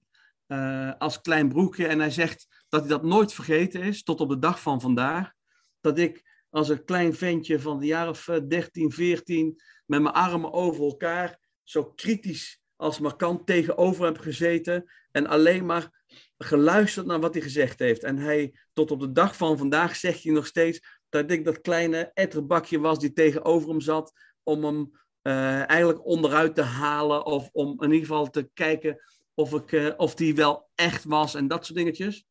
uh, 0.48 0.92
als 0.98 1.20
klein 1.20 1.48
broekje. 1.48 1.86
En 1.86 1.98
hij 1.98 2.10
zegt 2.10 2.64
dat 2.68 2.80
hij 2.80 2.88
dat 2.88 3.02
nooit 3.02 3.32
vergeten 3.32 3.82
is, 3.82 4.02
tot 4.02 4.20
op 4.20 4.28
de 4.28 4.38
dag 4.38 4.60
van 4.60 4.80
vandaag. 4.80 5.32
Dat 5.80 5.98
ik 5.98 6.22
als 6.50 6.68
een 6.68 6.84
klein 6.84 7.14
ventje 7.14 7.60
van 7.60 7.78
de 7.78 7.86
jaar 7.86 8.08
of 8.08 8.24
13, 8.48 8.88
eh, 8.88 8.94
14, 8.94 9.60
met 9.86 10.02
mijn 10.02 10.14
armen 10.14 10.52
over 10.52 10.84
elkaar, 10.84 11.38
zo 11.62 11.84
kritisch 11.84 12.60
als 12.76 12.98
maar 12.98 13.16
kan, 13.16 13.44
tegenover 13.44 14.04
heb 14.04 14.18
gezeten. 14.18 14.90
En 15.10 15.26
alleen 15.26 15.66
maar 15.66 16.04
geluisterd 16.38 17.06
naar 17.06 17.20
wat 17.20 17.34
hij 17.34 17.42
gezegd 17.42 17.78
heeft. 17.78 18.02
En 18.02 18.16
hij, 18.16 18.58
tot 18.72 18.90
op 18.90 19.00
de 19.00 19.12
dag 19.12 19.36
van 19.36 19.58
vandaag, 19.58 19.96
zegt 19.96 20.22
hij 20.22 20.32
nog 20.32 20.46
steeds 20.46 20.98
dat 21.08 21.30
ik 21.30 21.44
dat 21.44 21.60
kleine 21.60 22.10
etterbakje 22.14 22.78
was 22.78 22.98
die 22.98 23.12
tegenover 23.12 23.68
hem 23.68 23.80
zat. 23.80 24.12
Om 24.42 24.64
hem 24.64 24.90
uh, 25.26 25.68
eigenlijk 25.68 26.06
onderuit 26.06 26.54
te 26.54 26.62
halen. 26.62 27.24
Of 27.24 27.48
om 27.52 27.82
in 27.82 27.92
ieder 27.92 28.06
geval 28.06 28.30
te 28.30 28.50
kijken 28.54 29.00
of, 29.34 29.52
ik, 29.52 29.72
uh, 29.72 29.92
of 29.96 30.14
die 30.14 30.34
wel 30.34 30.70
echt 30.74 31.04
was 31.04 31.34
en 31.34 31.48
dat 31.48 31.66
soort 31.66 31.78
dingetjes. 31.78 32.26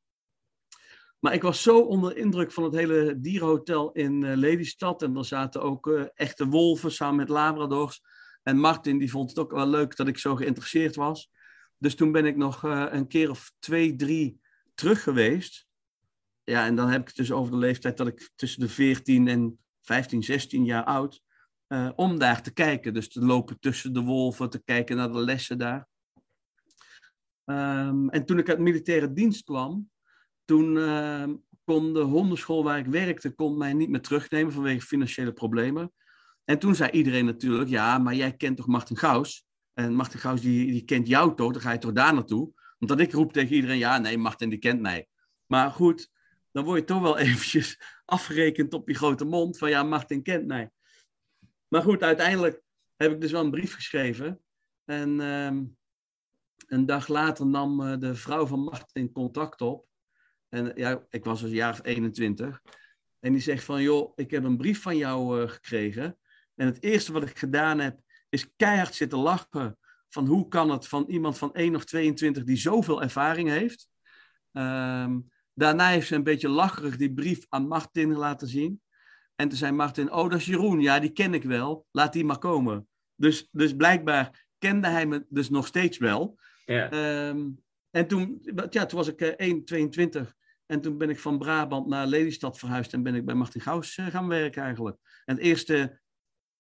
Maar 1.20 1.34
ik 1.34 1.42
was 1.42 1.62
zo 1.62 1.80
onder 1.80 2.18
indruk 2.18 2.52
van 2.52 2.64
het 2.64 2.74
hele 2.74 3.20
dierenhotel 3.20 3.92
in 3.92 4.22
uh, 4.22 4.36
Lelystad. 4.36 5.02
En 5.02 5.16
er 5.16 5.26
zaten 5.26 5.62
ook 5.62 5.88
echte 6.14 6.48
wolven 6.48 6.92
samen 6.92 7.16
met 7.16 7.30
labradors. 7.30 8.02
En 8.44 8.58
Martin 8.58 8.98
die 8.98 9.12
vond 9.12 9.30
het 9.30 9.40
ook 9.40 9.52
wel 9.52 9.68
leuk 9.68 9.96
dat 9.96 10.08
ik 10.08 10.18
zo 10.18 10.36
geïnteresseerd 10.36 10.96
was. 10.96 11.30
Dus 11.78 11.96
toen 11.96 12.12
ben 12.12 12.26
ik 12.26 12.36
nog 12.36 12.64
een 12.64 13.08
keer 13.08 13.30
of 13.30 13.52
twee, 13.60 13.96
drie 13.96 14.40
terug 14.74 15.04
geweest. 15.04 15.68
Ja, 16.44 16.66
en 16.66 16.76
dan 16.76 16.90
heb 16.90 17.02
ik 17.02 17.08
het 17.08 17.16
dus 17.16 17.32
over 17.32 17.52
de 17.52 17.58
leeftijd 17.58 17.98
dat 17.98 18.08
ik 18.08 18.30
tussen 18.36 18.60
de 18.60 18.70
14 18.70 19.28
en 19.28 19.60
15, 19.82 20.24
16 20.24 20.66
jaar 20.66 20.84
oud. 20.84 21.24
Uh, 21.68 21.92
om 21.96 22.20
daar 22.20 22.42
te 22.42 22.54
kijken. 22.54 22.94
Dus 22.94 23.10
te 23.10 23.26
lopen 23.26 23.60
tussen 23.60 23.94
de 23.94 24.02
wolven, 24.02 24.50
te 24.50 24.64
kijken 24.64 24.96
naar 24.96 25.12
de 25.12 25.20
lessen 25.20 25.58
daar. 25.58 25.88
Um, 27.46 28.10
en 28.10 28.26
toen 28.26 28.38
ik 28.38 28.50
uit 28.50 28.60
militaire 28.60 29.14
dienst 29.14 29.44
kwam, 29.44 29.90
toen 30.46 30.76
uh, 30.76 31.28
kon 31.64 31.94
de 31.94 32.00
hondenschool 32.00 32.64
waar 32.64 32.78
ik 32.78 32.86
werkte 32.86 33.30
kon 33.30 33.58
mij 33.58 33.74
niet 33.74 33.90
meer 33.90 34.02
terugnemen 34.02 34.54
vanwege 34.54 34.86
financiële 34.86 35.34
problemen. 35.34 35.94
En 36.44 36.60
toen 36.60 36.76
zei 36.76 36.92
iedereen 36.92 37.26
natuurlijk, 37.26 37.70
ja, 37.70 37.98
maar 37.98 38.16
jij 38.16 38.36
kent 38.36 38.58
toch 38.58 38.68
Martin 38.68 38.98
Gaus? 38.98 39.46
En 39.74 39.94
Martin 39.94 40.20
Gaus 40.20 40.42
die, 40.42 40.72
die 40.72 40.84
kent 40.84 41.08
jou 41.08 41.36
toch, 41.36 41.52
dan 41.52 41.62
ga 41.62 41.72
je 41.72 41.78
toch 41.78 41.92
daar 41.92 42.14
naartoe? 42.14 42.52
Omdat 42.80 43.00
ik 43.00 43.12
roep 43.12 43.34
tegen 43.34 43.56
iedereen, 43.56 43.78
ja, 43.78 43.98
nee, 43.98 44.18
Martin 44.18 44.50
die 44.50 44.60
kent 44.60 44.82
mij. 44.82 45.08
Maar 45.46 45.72
goed, 45.72 46.10
dan 46.52 46.64
word 46.64 46.80
je 46.80 46.86
toch 46.86 47.02
wel 47.02 47.18
eventjes 47.28 47.82
afgerekend 48.06 48.74
op 48.74 48.88
je 48.88 48.96
grote 48.96 49.26
mond 49.26 49.58
van 49.58 49.70
ja, 49.70 49.84
Martin 49.84 50.24
kent 50.24 50.46
mij. 50.46 50.72
Maar 51.68 51.82
goed, 51.82 52.04
uiteindelijk 52.04 52.62
heb 52.96 53.12
ik 53.12 53.22
dus 53.22 53.32
wel 53.32 53.44
een 53.44 53.52
brief 53.52 53.74
geschreven. 53.74 54.42
En 54.86 55.20
ehm, 55.22 55.64
een 56.68 56.86
dag 56.86 57.08
later 57.08 57.46
nam 57.46 57.82
eh, 57.82 58.00
de 58.00 58.16
vrouw 58.16 58.46
van 58.46 58.60
Martin 58.60 59.12
contact 59.12 59.62
op. 59.62 59.88
En 60.50 60.72
ja, 60.76 61.06
ik 61.10 61.24
was 61.24 61.42
dus 61.42 61.52
jaar 61.52 61.72
of 61.72 61.80
21. 61.84 62.62
En 63.20 63.32
die 63.32 63.42
zegt 63.42 63.64
van, 63.64 63.82
joh, 63.82 64.12
ik 64.16 64.32
heb 64.32 64.44
een 64.44 64.58
brief 64.58 64.82
van 64.82 64.98
jou 64.98 65.42
uh, 65.42 65.50
gekregen. 65.50 66.18
En 66.56 66.66
het 66.66 66.84
eerste 66.84 67.12
wat 67.12 67.24
ik 67.24 67.40
gedaan 67.40 67.80
heb, 67.80 68.00
is 68.30 68.56
keihard 68.56 68.96
zitten 68.96 69.18
lachen. 69.18 69.78
Van 70.10 70.26
hoe 70.26 70.48
kan 70.48 70.70
het 70.70 70.88
van 70.88 71.06
iemand 71.08 71.38
van 71.38 71.54
1 71.54 71.76
of 71.76 71.86
22 71.86 72.44
die 72.44 72.58
zoveel 72.58 73.02
ervaring 73.02 73.50
heeft. 73.50 73.90
Um, 74.52 75.32
daarna 75.54 75.88
heeft 75.90 76.08
ze 76.08 76.16
een 76.16 76.24
beetje 76.24 76.50
lacherig 76.50 76.98
die 76.98 77.14
brief 77.14 77.46
aan 77.50 77.68
Martin 77.68 78.16
laten 78.16 78.48
zien. 78.48 78.82
En 79.36 79.50
toen 79.50 79.58
zei 79.58 79.72
Martin, 79.72 80.12
oh 80.12 80.30
dat 80.30 80.40
is 80.40 80.46
Jeroen, 80.46 80.80
ja 80.80 81.00
die 81.00 81.12
ken 81.12 81.34
ik 81.34 81.44
wel, 81.44 81.86
laat 81.92 82.14
die 82.14 82.26
maar 82.26 82.38
komen. 82.38 82.88
Dus, 83.16 83.48
dus 83.52 83.76
blijkbaar 83.76 84.48
kende 84.58 84.88
hij 84.88 85.06
me 85.06 85.26
dus 85.30 85.50
nog 85.50 85.68
steeds 85.68 85.98
wel. 85.98 86.40
Ja. 86.66 86.90
Ehm, 86.90 87.50
en 87.90 88.08
toen, 88.08 88.42
ja, 88.70 88.86
toen 88.86 89.00
was 89.00 89.08
ik 89.08 89.22
uh, 89.22 89.54
1,22 90.24 90.34
en 90.66 90.82
toen 90.82 90.98
ben 90.98 91.10
ik 91.10 91.20
van 91.20 91.38
Brabant 91.38 91.88
naar 91.88 92.08
Lelystad 92.08 92.60
verhuisd 92.60 92.94
en 92.94 93.04
ben 93.04 93.16
ik 93.16 93.26
bij 93.26 93.36
Martin 93.36 93.62
Gauws 93.62 93.98
uh, 93.98 94.08
gaan 94.08 94.28
werken 94.28 94.64
eigenlijk. 94.64 94.98
En 95.26 95.36
het 95.36 95.44
eerste 95.44 96.00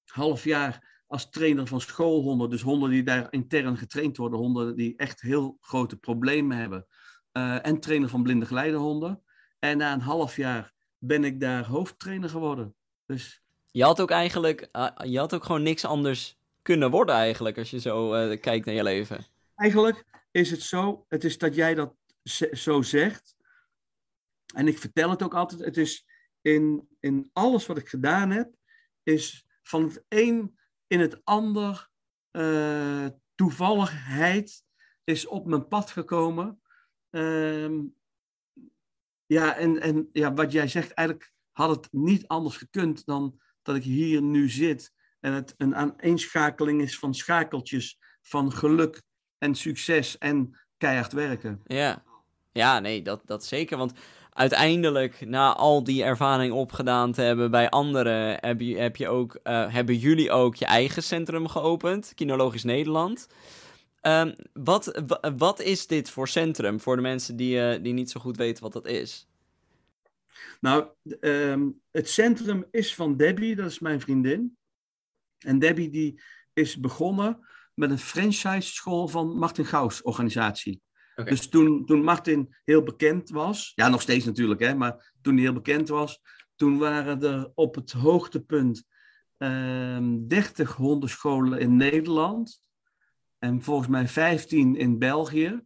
half 0.05 0.43
jaar 0.43 1.03
als 1.07 1.29
trainer 1.29 1.67
van 1.67 1.81
schoolhonden, 1.81 2.49
dus 2.49 2.61
honden 2.61 2.89
die 2.89 3.03
daar 3.03 3.27
intern 3.29 3.77
getraind 3.77 4.17
worden, 4.17 4.39
honden 4.39 4.75
die 4.75 4.93
echt 4.97 5.21
heel 5.21 5.57
grote 5.61 5.97
problemen 5.97 6.57
hebben. 6.57 6.87
Uh, 7.33 7.65
en 7.65 7.79
trainer 7.79 8.09
van 8.09 8.23
blinde 8.23 8.45
geleidehonden. 8.45 9.23
En 9.59 9.77
na 9.77 9.93
een 9.93 10.01
half 10.01 10.35
jaar 10.35 10.73
ben 10.97 11.23
ik 11.23 11.39
daar 11.39 11.65
hoofdtrainer 11.65 12.29
geworden. 12.29 12.75
Dus... 13.05 13.43
Je 13.71 13.83
had 13.83 14.01
ook 14.01 14.11
eigenlijk, 14.11 14.69
uh, 14.71 14.89
je 15.03 15.17
had 15.17 15.33
ook 15.33 15.43
gewoon 15.43 15.63
niks 15.63 15.85
anders 15.85 16.37
kunnen 16.61 16.91
worden 16.91 17.15
eigenlijk, 17.15 17.57
als 17.57 17.69
je 17.69 17.79
zo 17.79 18.13
uh, 18.15 18.39
kijkt 18.39 18.65
naar 18.65 18.75
je 18.75 18.83
leven. 18.83 19.25
Eigenlijk 19.55 20.05
is 20.31 20.51
het 20.51 20.61
zo, 20.61 21.05
het 21.07 21.23
is 21.23 21.37
dat 21.37 21.55
jij 21.55 21.75
dat 21.75 21.95
zo 22.51 22.81
zegt. 22.81 23.35
En 24.53 24.67
ik 24.67 24.77
vertel 24.77 25.09
het 25.09 25.23
ook 25.23 25.35
altijd, 25.35 25.61
het 25.61 25.77
is 25.77 26.05
in, 26.41 26.87
in 26.99 27.29
alles 27.33 27.65
wat 27.65 27.77
ik 27.77 27.89
gedaan 27.89 28.29
heb, 28.29 28.53
is 29.03 29.45
van 29.63 29.83
het 29.83 30.03
een 30.09 30.57
in 30.87 30.99
het 30.99 31.25
ander 31.25 31.89
uh, 32.31 33.07
toevalligheid 33.35 34.63
is 35.03 35.27
op 35.27 35.45
mijn 35.45 35.67
pad 35.67 35.91
gekomen. 35.91 36.61
Uh, 37.11 37.79
ja, 39.25 39.55
en, 39.55 39.81
en 39.81 40.09
ja, 40.11 40.33
wat 40.33 40.51
jij 40.51 40.67
zegt, 40.67 40.91
eigenlijk 40.91 41.31
had 41.51 41.69
het 41.69 41.87
niet 41.91 42.27
anders 42.27 42.57
gekund 42.57 43.05
dan 43.05 43.39
dat 43.61 43.75
ik 43.75 43.83
hier 43.83 44.21
nu 44.21 44.49
zit. 44.49 44.93
En 45.19 45.33
het 45.33 45.53
een 45.57 45.75
aaneenschakeling 45.75 46.81
is 46.81 46.99
van 46.99 47.13
schakeltjes 47.13 47.97
van 48.21 48.51
geluk 48.51 49.01
en 49.37 49.55
succes 49.55 50.17
en 50.17 50.57
keihard 50.77 51.13
werken. 51.13 51.61
Ja, 51.65 52.03
ja 52.51 52.79
nee, 52.79 53.01
dat, 53.01 53.21
dat 53.25 53.45
zeker. 53.45 53.77
Want 53.77 53.93
uiteindelijk, 54.29 55.25
na 55.25 55.55
al 55.55 55.83
die 55.83 56.03
ervaring 56.03 56.53
opgedaan 56.53 57.11
te 57.11 57.21
hebben 57.21 57.51
bij 57.51 57.69
anderen, 57.69 58.37
heb 58.39 58.61
je, 58.61 58.77
heb 58.77 58.95
je 58.95 59.07
ook, 59.07 59.39
uh, 59.43 59.73
hebben 59.73 59.97
jullie 59.97 60.31
ook 60.31 60.55
je 60.55 60.65
eigen 60.65 61.03
centrum 61.03 61.47
geopend, 61.47 62.11
Kinologisch 62.15 62.63
Nederland. 62.63 63.27
Um, 64.07 64.35
wat, 64.53 65.03
wat 65.37 65.59
is 65.59 65.87
dit 65.87 66.09
voor 66.09 66.27
centrum 66.27 66.79
voor 66.79 66.95
de 66.95 67.01
mensen 67.01 67.35
die, 67.35 67.57
uh, 67.57 67.83
die 67.83 67.93
niet 67.93 68.11
zo 68.11 68.19
goed 68.19 68.37
weten 68.37 68.63
wat 68.63 68.73
dat 68.73 68.87
is? 68.87 69.27
Nou, 70.59 70.87
um, 71.19 71.81
het 71.91 72.09
centrum 72.09 72.65
is 72.71 72.95
van 72.95 73.17
Debbie, 73.17 73.55
dat 73.55 73.65
is 73.65 73.79
mijn 73.79 74.01
vriendin. 74.01 74.57
En 75.37 75.59
Debbie 75.59 75.89
die 75.89 76.21
is 76.53 76.79
begonnen 76.79 77.39
met 77.73 77.89
een 77.89 77.99
franchise 77.99 78.73
school 78.73 79.07
van 79.07 79.37
Martin 79.37 79.65
Gauws 79.65 80.01
organisatie. 80.01 80.81
Okay. 81.15 81.29
Dus 81.29 81.49
toen, 81.49 81.85
toen 81.85 82.03
Martin 82.03 82.55
heel 82.63 82.83
bekend 82.83 83.29
was, 83.29 83.71
ja 83.75 83.89
nog 83.89 84.01
steeds 84.01 84.25
natuurlijk, 84.25 84.59
hè, 84.59 84.75
maar 84.75 85.13
toen 85.21 85.33
hij 85.33 85.43
heel 85.43 85.53
bekend 85.53 85.87
was, 85.87 86.21
toen 86.55 86.77
waren 86.77 87.23
er 87.23 87.51
op 87.55 87.75
het 87.75 87.91
hoogtepunt 87.91 88.83
um, 89.37 90.27
30 90.27 90.75
hondenscholen 90.75 91.59
in 91.59 91.75
Nederland 91.75 92.63
en 93.39 93.61
volgens 93.61 93.87
mij 93.87 94.07
15 94.07 94.75
in 94.75 94.99
België. 94.99 95.63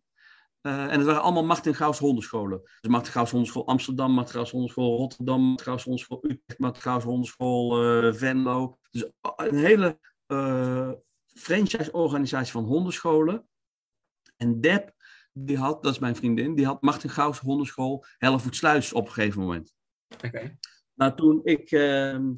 Uh, 0.61 0.83
en 0.83 0.97
het 0.97 1.03
waren 1.03 1.21
allemaal 1.21 1.45
Martin 1.45 1.75
Gauws 1.75 1.99
hondenscholen. 1.99 2.61
Dus 2.81 2.91
Martin 2.91 3.11
Gauws 3.11 3.31
hondenschool 3.31 3.67
Amsterdam, 3.67 4.11
Martin 4.11 4.33
Gauws 4.33 4.51
hondenschool 4.51 4.97
Rotterdam, 4.97 5.41
Martin 5.41 5.65
Gauws 5.65 5.83
hondenschool 5.83 6.23
Utrecht, 6.23 6.59
Martin 6.59 6.81
Gauws 6.81 7.03
hondenschool 7.03 7.83
uh, 7.83 8.13
Venlo. 8.13 8.77
Dus 8.91 9.11
een 9.35 9.57
hele 9.57 9.99
uh, 10.27 10.91
franchise-organisatie 11.25 12.51
van 12.51 12.63
hondenscholen. 12.63 13.47
En 14.37 14.61
Deb, 14.61 14.91
die 15.33 15.57
had, 15.57 15.83
dat 15.83 15.93
is 15.93 15.99
mijn 15.99 16.15
vriendin, 16.15 16.55
die 16.55 16.65
had 16.65 16.81
Martin 16.81 17.09
Gauws 17.09 17.39
hondenschool 17.39 18.05
Hellevoetsluis 18.17 18.93
op 18.93 19.05
een 19.05 19.13
gegeven 19.13 19.41
moment. 19.41 19.73
Oké. 20.13 20.27
Okay. 20.27 20.57
Nou, 20.93 21.15
toen 21.15 21.39
ik 21.43 21.71
ehm, 21.71 22.33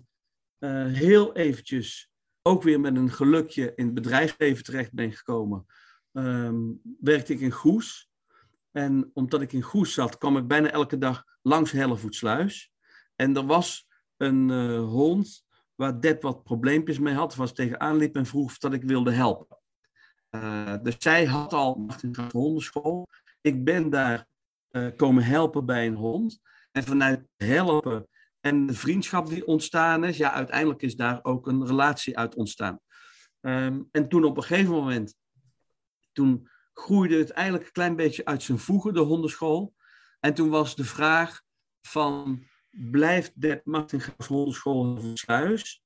heel 0.93 1.35
eventjes 1.35 2.10
ook 2.41 2.63
weer 2.63 2.79
met 2.79 2.95
een 2.95 3.12
gelukje 3.12 3.74
in 3.75 3.86
het 3.86 3.93
bedrijfsleven 3.93 4.63
terecht 4.63 4.93
ben 4.93 5.12
gekomen, 5.12 5.65
um, 6.12 6.81
werkte 7.00 7.33
ik 7.33 7.39
in 7.39 7.51
Goes. 7.51 8.10
En 8.71 9.10
omdat 9.13 9.41
ik 9.41 9.53
in 9.53 9.62
Goes 9.62 9.93
zat, 9.93 10.17
kwam 10.17 10.38
ik 10.38 10.48
bijna 10.48 10.71
elke 10.71 10.98
dag 10.98 11.25
langs 11.41 11.71
Hellevoetsluis. 11.71 12.71
En 13.15 13.36
er 13.36 13.45
was 13.45 13.88
een 14.17 14.50
uh, 14.50 14.79
hond 14.79 15.45
waar 15.75 16.00
Deb 16.00 16.21
wat 16.21 16.43
probleempjes 16.43 17.00
mee 17.00 17.13
had, 17.13 17.36
was 17.36 17.53
tegenaan 17.53 17.98
liep 17.98 18.15
en 18.15 18.25
vroeg 18.25 18.45
of 18.45 18.57
dat 18.57 18.74
ik 18.74 18.83
wilde 18.83 19.12
helpen. 19.12 19.57
Uh, 20.31 20.75
dus 20.83 20.95
zij 20.98 21.25
had 21.25 21.53
al 21.53 21.88
een 22.01 22.15
hondenschool. 22.31 23.07
Ik 23.41 23.63
ben 23.63 23.89
daar 23.89 24.27
uh, 24.71 24.88
komen 24.95 25.24
helpen 25.24 25.65
bij 25.65 25.88
een 25.88 25.95
hond. 25.95 26.41
En 26.71 26.83
vanuit 26.83 27.27
helpen 27.38 28.07
en 28.41 28.65
de 28.65 28.74
vriendschap 28.74 29.27
die 29.27 29.45
ontstaan 29.45 30.03
is, 30.03 30.17
ja, 30.17 30.31
uiteindelijk 30.31 30.81
is 30.81 30.95
daar 30.95 31.19
ook 31.24 31.48
een 31.48 31.65
relatie 31.65 32.17
uit 32.17 32.36
ontstaan. 32.36 32.79
Um, 33.41 33.88
en 33.91 34.10
toen 34.10 34.24
op 34.24 34.38
een 34.38 34.43
gegeven 34.43 34.74
moment, 34.74 35.15
toen 36.12 36.50
groeide 36.74 37.17
het 37.17 37.29
eigenlijk 37.29 37.65
een 37.65 37.71
klein 37.71 37.95
beetje 37.95 38.25
uit 38.25 38.43
zijn 38.43 38.60
voegen, 38.60 38.93
de 38.93 39.00
hondenschool. 39.00 39.74
En 40.19 40.33
toen 40.33 40.50
was 40.50 40.75
de 40.75 40.83
vraag 40.83 41.41
van, 41.81 42.43
blijft 42.69 43.31
de 43.36 43.62
Martin 43.63 44.01
Gaus 44.01 44.27
hondenschool 44.27 44.98
een 44.98 45.17
sluis? 45.17 45.83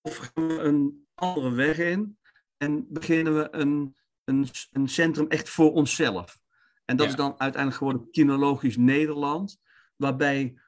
Of 0.00 0.16
gaan 0.16 0.46
we 0.46 0.58
een 0.58 1.06
andere 1.14 1.52
weg 1.52 1.78
in 1.78 2.18
en 2.56 2.86
beginnen 2.88 3.36
we 3.36 3.48
een, 3.50 3.96
een, 4.24 4.48
een 4.70 4.88
centrum 4.88 5.28
echt 5.28 5.48
voor 5.48 5.72
onszelf? 5.72 6.38
En 6.84 6.96
dat 6.96 7.06
ja. 7.06 7.12
is 7.12 7.18
dan 7.18 7.30
uiteindelijk 7.30 7.76
geworden 7.76 8.10
Kinologisch 8.10 8.76
Nederland, 8.76 9.60
waarbij 9.96 10.60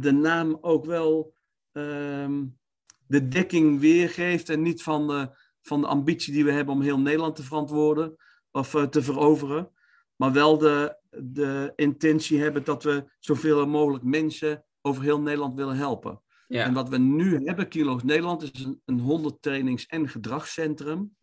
de 0.00 0.12
naam 0.12 0.58
ook 0.60 0.84
wel 0.84 1.34
um, 1.72 2.58
de 3.06 3.28
dekking 3.28 3.80
weergeeft 3.80 4.48
en 4.48 4.62
niet 4.62 4.82
van 4.82 5.06
de, 5.06 5.30
van 5.62 5.80
de 5.80 5.86
ambitie 5.86 6.32
die 6.32 6.44
we 6.44 6.52
hebben 6.52 6.74
om 6.74 6.80
heel 6.80 6.98
Nederland 7.00 7.36
te 7.36 7.42
verantwoorden 7.42 8.16
of 8.50 8.74
uh, 8.74 8.82
te 8.82 9.02
veroveren, 9.02 9.70
maar 10.16 10.32
wel 10.32 10.58
de, 10.58 10.96
de 11.10 11.72
intentie 11.76 12.40
hebben 12.40 12.64
dat 12.64 12.82
we 12.82 13.10
zoveel 13.18 13.66
mogelijk 13.66 14.04
mensen 14.04 14.64
over 14.80 15.02
heel 15.02 15.20
Nederland 15.20 15.54
willen 15.54 15.76
helpen. 15.76 16.22
Ja. 16.48 16.64
En 16.64 16.74
wat 16.74 16.88
we 16.88 16.98
nu 16.98 17.44
hebben, 17.44 17.68
Kilo's 17.68 18.02
Nederland, 18.02 18.42
is 18.42 18.64
een, 18.64 18.82
een 18.84 19.00
hondentrainings- 19.00 19.86
en 19.86 20.08
gedragscentrum. 20.08 21.16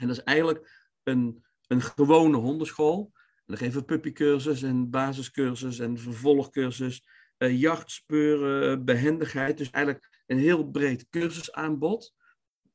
En 0.00 0.06
dat 0.06 0.16
is 0.16 0.22
eigenlijk 0.22 0.90
een, 1.02 1.44
een 1.66 1.80
gewone 1.80 2.36
hondenschool. 2.36 3.10
En 3.14 3.44
dan 3.46 3.56
geven 3.56 3.80
we 3.80 3.86
puppycursus 3.86 4.62
en 4.62 4.90
basiscursus 4.90 5.78
en 5.78 5.98
vervolgcursus 5.98 7.04
uh, 7.38 7.60
jachtspeuren, 7.60 8.84
behendigheid. 8.84 9.58
Dus 9.58 9.70
eigenlijk 9.70 10.22
een 10.26 10.38
heel 10.38 10.70
breed 10.70 11.06
cursusaanbod. 11.10 12.14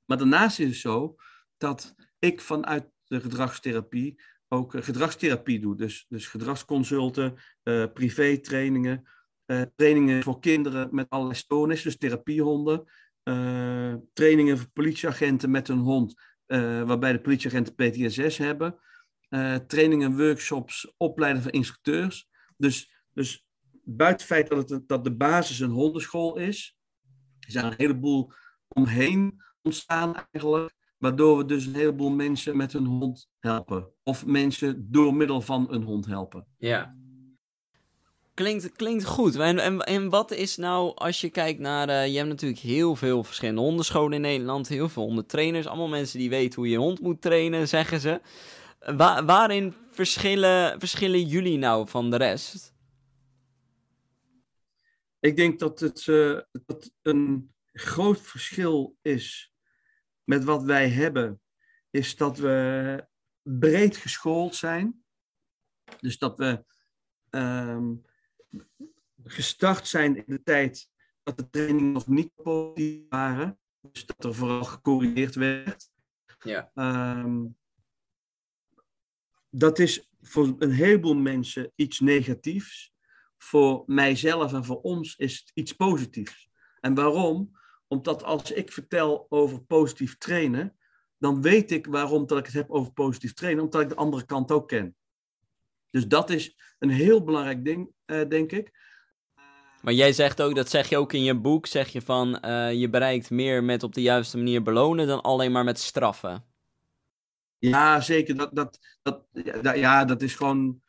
Maar 0.05 0.17
daarnaast 0.17 0.59
is 0.59 0.67
het 0.67 0.75
zo 0.75 1.15
dat 1.57 1.95
ik 2.19 2.41
vanuit 2.41 2.85
de 3.05 3.21
gedragstherapie 3.21 4.21
ook 4.47 4.73
uh, 4.73 4.81
gedragstherapie 4.81 5.59
doe. 5.59 5.75
Dus, 5.75 6.05
dus 6.09 6.27
gedragsconsulten, 6.27 7.35
uh, 7.63 7.85
privétrainingen, 7.93 9.07
trainingen 9.75 10.23
voor 10.23 10.39
kinderen 10.39 10.89
met 10.91 11.09
allerlei 11.09 11.37
stoornissen, 11.37 11.89
dus 11.89 11.99
therapiehonden. 11.99 12.83
trainingen 14.13 14.57
voor 14.57 14.69
politieagenten 14.73 15.51
met 15.51 15.69
een 15.69 15.77
hond, 15.77 16.13
waarbij 16.45 17.11
de 17.11 17.21
politieagenten 17.21 17.75
PTSS 17.75 18.37
hebben. 18.37 18.79
trainingen, 19.67 20.17
workshops, 20.17 20.93
opleiden 20.97 21.41
van 21.41 21.51
instructeurs. 21.51 22.27
Dus, 22.57 23.03
dus 23.13 23.45
buiten 23.83 24.27
het 24.27 24.35
feit 24.35 24.49
dat, 24.49 24.69
het, 24.69 24.87
dat 24.87 25.03
de 25.03 25.15
basis 25.15 25.59
een 25.59 25.69
hondenschool 25.69 26.37
is, 26.37 26.75
er 27.39 27.51
zijn 27.51 27.65
een 27.65 27.73
heleboel 27.77 28.31
omheen 28.67 29.41
ontstaan 29.61 30.15
eigenlijk, 30.31 30.73
waardoor 30.97 31.37
we 31.37 31.45
dus 31.45 31.65
een 31.65 31.75
heleboel 31.75 32.09
mensen 32.09 32.57
met 32.57 32.73
hun 32.73 32.85
hond 32.85 33.29
helpen. 33.39 33.89
Of 34.03 34.25
mensen 34.25 34.87
door 34.91 35.13
middel 35.13 35.41
van 35.41 35.73
een 35.73 35.83
hond 35.83 36.05
helpen. 36.05 36.47
Ja. 36.57 36.95
Klinkt, 38.33 38.71
klinkt 38.71 39.05
goed. 39.05 39.35
En, 39.35 39.59
en, 39.59 39.79
en 39.79 40.09
wat 40.09 40.31
is 40.31 40.57
nou, 40.57 40.95
als 40.95 41.21
je 41.21 41.29
kijkt 41.29 41.59
naar... 41.59 41.89
Uh, 41.89 42.07
je 42.07 42.17
hebt 42.17 42.29
natuurlijk 42.29 42.61
heel 42.61 42.95
veel 42.95 43.23
verschillende 43.23 43.61
hondenscholen 43.61 44.13
in 44.13 44.21
Nederland. 44.21 44.67
Heel 44.67 44.89
veel 44.89 45.03
hondentrainers. 45.03 45.67
Allemaal 45.67 45.87
mensen 45.87 46.19
die 46.19 46.29
weten 46.29 46.55
hoe 46.55 46.69
je 46.69 46.77
hond 46.77 46.99
moet 46.99 47.21
trainen, 47.21 47.67
zeggen 47.67 47.99
ze. 47.99 48.21
waarin 49.25 49.73
verschillen, 49.91 50.79
verschillen 50.79 51.21
jullie 51.21 51.57
nou 51.57 51.87
van 51.87 52.09
de 52.09 52.17
rest? 52.17 52.72
Ik 55.23 55.35
denk 55.35 55.59
dat 55.59 55.79
het 55.79 56.07
uh, 56.07 56.39
dat 56.65 56.91
een 57.01 57.53
groot 57.71 58.21
verschil 58.21 58.97
is 59.01 59.53
met 60.23 60.43
wat 60.43 60.63
wij 60.63 60.89
hebben. 60.89 61.41
Is 61.89 62.15
dat 62.15 62.37
we 62.37 63.07
breed 63.41 63.97
geschoold 63.97 64.55
zijn. 64.55 65.03
Dus 65.99 66.17
dat 66.17 66.37
we 66.37 66.65
um, 67.29 68.05
gestart 69.23 69.87
zijn 69.87 70.15
in 70.15 70.23
de 70.27 70.43
tijd 70.43 70.89
dat 71.23 71.37
de 71.37 71.49
trainingen 71.49 71.91
nog 71.91 72.07
niet 72.07 72.33
positief 72.35 73.05
waren. 73.09 73.59
Dus 73.81 74.05
dat 74.05 74.23
er 74.23 74.33
vooral 74.33 74.63
gecorrigeerd 74.63 75.35
werd. 75.35 75.89
Ja. 76.39 76.71
Um, 76.75 77.57
dat 79.49 79.79
is 79.79 80.09
voor 80.21 80.55
een 80.59 80.71
heleboel 80.71 81.15
mensen 81.15 81.71
iets 81.75 81.99
negatiefs. 81.99 82.92
Voor 83.43 83.83
mijzelf 83.85 84.53
en 84.53 84.65
voor 84.65 84.81
ons 84.81 85.15
is 85.15 85.39
het 85.39 85.51
iets 85.53 85.73
positiefs. 85.73 86.49
En 86.79 86.93
waarom? 86.93 87.57
Omdat 87.87 88.23
als 88.23 88.51
ik 88.51 88.71
vertel 88.71 89.25
over 89.29 89.61
positief 89.61 90.17
trainen, 90.17 90.77
dan 91.17 91.41
weet 91.41 91.71
ik 91.71 91.85
waarom 91.85 92.27
dat 92.27 92.37
ik 92.37 92.45
het 92.45 92.53
heb 92.53 92.71
over 92.71 92.93
positief 92.93 93.33
trainen, 93.33 93.63
omdat 93.63 93.81
ik 93.81 93.89
de 93.89 93.95
andere 93.95 94.25
kant 94.25 94.51
ook 94.51 94.67
ken. 94.67 94.95
Dus 95.89 96.07
dat 96.07 96.29
is 96.29 96.57
een 96.79 96.89
heel 96.89 97.23
belangrijk 97.23 97.65
ding, 97.65 97.89
uh, 98.05 98.29
denk 98.29 98.51
ik. 98.51 98.71
Maar 99.81 99.93
jij 99.93 100.13
zegt 100.13 100.41
ook, 100.41 100.55
dat 100.55 100.69
zeg 100.69 100.89
je 100.89 100.97
ook 100.97 101.13
in 101.13 101.23
je 101.23 101.39
boek, 101.39 101.65
zeg 101.65 101.89
je 101.89 102.01
van 102.01 102.39
uh, 102.45 102.73
je 102.73 102.89
bereikt 102.89 103.29
meer 103.29 103.63
met 103.63 103.83
op 103.83 103.93
de 103.93 104.01
juiste 104.01 104.37
manier 104.37 104.63
belonen 104.63 105.07
dan 105.07 105.21
alleen 105.21 105.51
maar 105.51 105.63
met 105.63 105.79
straffen. 105.79 106.45
Ja, 107.57 108.01
zeker. 108.01 108.35
Dat, 108.35 108.55
dat, 108.55 108.79
dat, 109.01 109.25
ja, 109.75 110.05
dat 110.05 110.21
is 110.21 110.35
gewoon. 110.35 110.81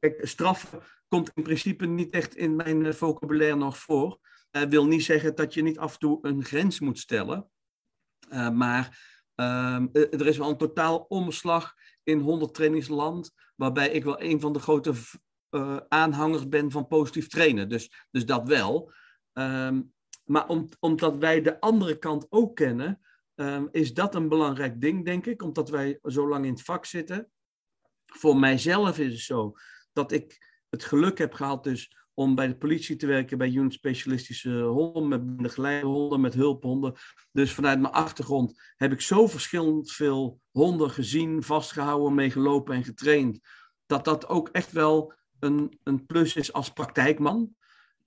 Kijk, 0.00 0.26
straffen 0.26 0.82
komt 1.08 1.30
in 1.34 1.42
principe 1.42 1.86
niet 1.86 2.10
echt 2.10 2.36
in 2.36 2.56
mijn 2.56 2.86
eh, 2.86 2.92
vocabulaire 2.92 3.56
nog 3.56 3.78
voor. 3.78 4.18
Uh, 4.52 4.62
wil 4.62 4.86
niet 4.86 5.04
zeggen 5.04 5.34
dat 5.34 5.54
je 5.54 5.62
niet 5.62 5.78
af 5.78 5.92
en 5.92 5.98
toe 5.98 6.18
een 6.22 6.44
grens 6.44 6.80
moet 6.80 6.98
stellen. 6.98 7.50
Uh, 8.32 8.50
maar 8.50 9.14
uh, 9.36 9.82
er 9.94 10.26
is 10.26 10.36
wel 10.36 10.50
een 10.50 10.56
totaal 10.56 10.98
omslag 10.98 11.74
in 12.02 12.20
100 12.20 12.54
trainingsland, 12.54 13.32
waarbij 13.56 13.90
ik 13.90 14.04
wel 14.04 14.20
een 14.20 14.40
van 14.40 14.52
de 14.52 14.58
grote 14.58 14.92
aanhangers 15.88 16.48
ben 16.48 16.70
van 16.70 16.86
positief 16.86 17.28
trainen. 17.28 17.68
Dus, 17.68 18.06
dus 18.10 18.26
dat 18.26 18.48
wel. 18.48 18.92
Um, 19.32 19.94
maar 20.24 20.48
om, 20.48 20.68
omdat 20.80 21.16
wij 21.16 21.42
de 21.42 21.60
andere 21.60 21.98
kant 21.98 22.26
ook 22.28 22.56
kennen, 22.56 23.00
um, 23.34 23.68
is 23.70 23.94
dat 23.94 24.14
een 24.14 24.28
belangrijk 24.28 24.80
ding, 24.80 25.04
denk 25.04 25.26
ik. 25.26 25.42
Omdat 25.42 25.70
wij 25.70 25.98
zo 26.02 26.28
lang 26.28 26.44
in 26.44 26.52
het 26.52 26.62
vak 26.62 26.84
zitten. 26.84 27.30
Voor 28.06 28.36
mijzelf 28.36 28.98
is 28.98 29.12
het 29.12 29.22
zo 29.22 29.52
dat 29.92 30.12
ik 30.12 30.55
het 30.76 30.84
geluk 30.84 31.18
heb 31.18 31.32
gehad 31.32 31.64
dus 31.64 31.96
om 32.14 32.34
bij 32.34 32.46
de 32.46 32.56
politie 32.56 32.96
te 32.96 33.06
werken 33.06 33.38
bij 33.38 33.50
unit 33.50 33.72
specialistische 33.72 34.60
honden, 34.60 35.08
met 35.08 35.36
begeleiderhonden, 35.36 36.20
met 36.20 36.34
hulphonden. 36.34 36.94
Dus 37.30 37.52
vanuit 37.52 37.80
mijn 37.80 37.92
achtergrond 37.92 38.72
heb 38.76 38.92
ik 38.92 39.00
zo 39.00 39.26
verschillend 39.26 39.92
veel 39.92 40.40
honden 40.50 40.90
gezien, 40.90 41.42
vastgehouden, 41.42 42.14
meegelopen 42.14 42.74
en 42.74 42.84
getraind. 42.84 43.40
Dat 43.86 44.04
dat 44.04 44.28
ook 44.28 44.48
echt 44.48 44.72
wel 44.72 45.14
een, 45.38 45.78
een 45.82 46.06
plus 46.06 46.36
is 46.36 46.52
als 46.52 46.72
praktijkman. 46.72 47.54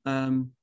Um, 0.01 0.55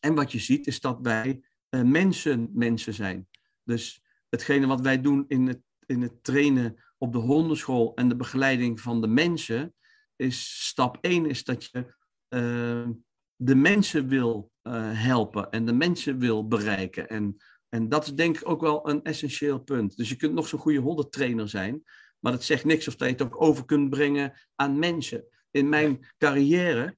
en 0.00 0.14
wat 0.14 0.32
je 0.32 0.38
ziet 0.38 0.66
is 0.66 0.80
dat 0.80 0.98
wij 1.02 1.44
uh, 1.70 1.82
mensen 1.82 2.50
mensen 2.52 2.94
zijn. 2.94 3.28
Dus 3.64 4.02
hetgene 4.28 4.66
wat 4.66 4.80
wij 4.80 5.00
doen 5.00 5.24
in 5.28 5.46
het, 5.46 5.60
in 5.86 6.02
het 6.02 6.24
trainen 6.24 6.84
op 6.98 7.12
de 7.12 7.18
hondenschool 7.18 7.94
en 7.94 8.08
de 8.08 8.16
begeleiding 8.16 8.80
van 8.80 9.00
de 9.00 9.06
mensen, 9.06 9.74
is 10.20 10.66
stap 10.66 10.98
1 11.00 11.26
is 11.26 11.44
dat 11.44 11.64
je 11.64 11.94
uh, 12.28 12.88
de 13.36 13.54
mensen 13.54 14.08
wil 14.08 14.50
uh, 14.62 14.72
helpen 14.92 15.50
en 15.50 15.66
de 15.66 15.72
mensen 15.72 16.18
wil 16.18 16.48
bereiken. 16.48 17.08
En, 17.08 17.36
en 17.68 17.88
dat 17.88 18.06
is 18.06 18.14
denk 18.14 18.36
ik 18.36 18.48
ook 18.48 18.60
wel 18.60 18.88
een 18.88 19.02
essentieel 19.02 19.58
punt. 19.58 19.96
Dus 19.96 20.08
je 20.08 20.16
kunt 20.16 20.34
nog 20.34 20.48
zo'n 20.48 20.58
goede 20.58 20.78
hondentrainer 20.78 21.48
zijn, 21.48 21.82
maar 22.18 22.32
dat 22.32 22.44
zegt 22.44 22.64
niks 22.64 22.88
of 22.88 22.96
dat 22.96 23.08
je 23.08 23.14
het 23.14 23.22
ook 23.22 23.42
over 23.42 23.64
kunt 23.64 23.90
brengen 23.90 24.32
aan 24.54 24.78
mensen 24.78 25.24
in 25.50 25.68
mijn 25.68 26.06
carrière 26.18 26.96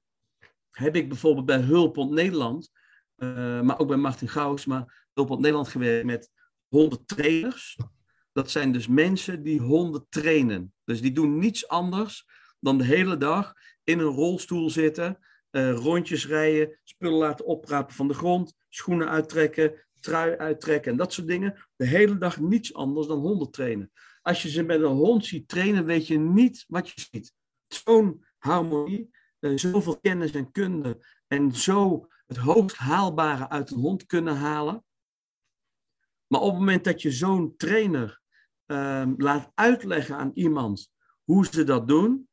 heb 0.71 0.95
ik 0.95 1.07
bijvoorbeeld 1.07 1.45
bij 1.45 1.59
Hulpond 1.59 2.11
Nederland, 2.11 2.71
uh, 3.17 3.61
maar 3.61 3.79
ook 3.79 3.87
bij 3.87 3.97
Martin 3.97 4.29
Gauws, 4.29 4.65
maar 4.65 5.07
Hulpond 5.13 5.39
Nederland 5.39 5.67
gewerkt 5.67 6.05
met 6.05 6.31
honden 6.67 7.05
trainers. 7.05 7.77
Dat 8.31 8.51
zijn 8.51 8.71
dus 8.71 8.87
mensen 8.87 9.43
die 9.43 9.59
honden 9.59 10.05
trainen. 10.09 10.73
Dus 10.83 11.01
die 11.01 11.11
doen 11.11 11.37
niets 11.37 11.67
anders 11.67 12.25
dan 12.63 12.77
de 12.77 12.83
hele 12.83 13.17
dag 13.17 13.53
in 13.83 13.99
een 13.99 14.05
rolstoel 14.05 14.69
zitten, 14.69 15.17
uh, 15.51 15.73
rondjes 15.73 16.27
rijden, 16.27 16.79
spullen 16.83 17.17
laten 17.17 17.45
oprapen 17.45 17.95
van 17.95 18.07
de 18.07 18.13
grond, 18.13 18.55
schoenen 18.69 19.09
uittrekken, 19.09 19.85
trui 19.99 20.37
uittrekken 20.37 20.91
en 20.91 20.97
dat 20.97 21.13
soort 21.13 21.27
dingen. 21.27 21.67
De 21.75 21.85
hele 21.85 22.17
dag 22.17 22.39
niets 22.39 22.73
anders 22.73 23.07
dan 23.07 23.19
honden 23.19 23.51
trainen. 23.51 23.91
Als 24.21 24.41
je 24.41 24.49
ze 24.49 24.63
met 24.63 24.81
een 24.81 24.85
hond 24.85 25.25
ziet 25.25 25.47
trainen, 25.47 25.85
weet 25.85 26.07
je 26.07 26.19
niet 26.19 26.65
wat 26.67 26.89
je 26.89 27.07
ziet. 27.11 27.33
Zo'n 27.67 28.25
harmonie, 28.37 29.09
uh, 29.39 29.57
zoveel 29.57 29.99
kennis 29.99 30.31
en 30.31 30.51
kunde 30.51 31.05
en 31.27 31.55
zo 31.55 32.07
het 32.27 32.37
hoogst 32.37 32.77
haalbare 32.77 33.49
uit 33.49 33.71
een 33.71 33.79
hond 33.79 34.05
kunnen 34.05 34.35
halen. 34.35 34.83
Maar 36.27 36.41
op 36.41 36.49
het 36.49 36.59
moment 36.59 36.83
dat 36.83 37.01
je 37.01 37.11
zo'n 37.11 37.55
trainer 37.57 38.21
uh, 38.67 39.07
laat 39.17 39.51
uitleggen 39.53 40.15
aan 40.15 40.31
iemand 40.33 40.91
hoe 41.23 41.45
ze 41.45 41.63
dat 41.63 41.87
doen, 41.87 42.27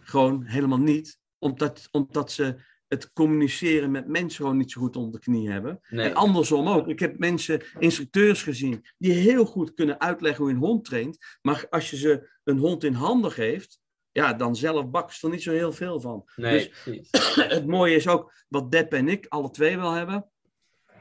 gewoon 0.00 0.44
helemaal 0.44 0.78
niet, 0.78 1.18
omdat, 1.38 1.88
omdat 1.90 2.32
ze 2.32 2.56
het 2.88 3.12
communiceren 3.12 3.90
met 3.90 4.08
mensen 4.08 4.42
gewoon 4.42 4.56
niet 4.56 4.70
zo 4.70 4.80
goed 4.80 4.96
onder 4.96 5.12
de 5.12 5.18
knie 5.18 5.50
hebben. 5.50 5.80
Nee. 5.88 6.08
En 6.08 6.14
andersom 6.14 6.68
ook. 6.68 6.88
Ik 6.88 7.00
heb 7.00 7.18
mensen, 7.18 7.62
instructeurs 7.78 8.42
gezien, 8.42 8.86
die 8.98 9.12
heel 9.12 9.44
goed 9.44 9.74
kunnen 9.74 10.00
uitleggen 10.00 10.44
hoe 10.44 10.52
een 10.52 10.58
hond 10.58 10.84
traint. 10.84 11.38
Maar 11.42 11.66
als 11.70 11.90
je 11.90 11.96
ze 11.96 12.30
een 12.44 12.58
hond 12.58 12.84
in 12.84 12.92
handen 12.92 13.32
geeft, 13.32 13.80
ja, 14.10 14.32
dan 14.32 14.56
zelf 14.56 14.90
bakken 14.90 15.16
ze 15.16 15.26
er 15.26 15.32
niet 15.32 15.42
zo 15.42 15.52
heel 15.52 15.72
veel 15.72 16.00
van. 16.00 16.28
Nee, 16.36 16.72
dus 16.84 17.08
het 17.48 17.66
mooie 17.66 17.94
is 17.94 18.08
ook, 18.08 18.32
wat 18.48 18.70
Depp 18.70 18.92
en 18.92 19.08
ik 19.08 19.26
alle 19.26 19.50
twee 19.50 19.76
wel 19.76 19.92
hebben, 19.92 20.30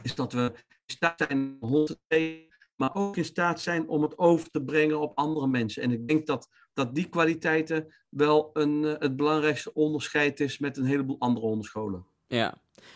is 0.01 0.15
dat 0.15 0.33
we 0.33 0.51
in 0.85 0.93
staat 0.95 1.23
zijn 1.27 1.57
hond 1.59 1.87
te 1.87 2.49
maar 2.81 2.95
ook 2.95 3.17
in 3.17 3.25
staat 3.25 3.61
zijn 3.61 3.87
om 3.87 4.01
het 4.01 4.17
over 4.17 4.49
te 4.49 4.63
brengen 4.63 4.99
op 4.99 5.17
andere 5.17 5.47
mensen. 5.47 5.83
En 5.83 5.91
ik 5.91 6.07
denk 6.07 6.27
dat, 6.27 6.49
dat 6.73 6.95
die 6.95 7.09
kwaliteiten 7.09 7.93
wel 8.09 8.49
een, 8.53 8.83
uh, 8.83 8.93
het 8.97 9.15
belangrijkste 9.15 9.73
onderscheid 9.73 10.39
is 10.39 10.59
met 10.59 10.77
een 10.77 10.85
heleboel 10.85 11.15
andere 11.19 11.45
onderscholen. 11.45 12.05
Ja. 12.27 12.53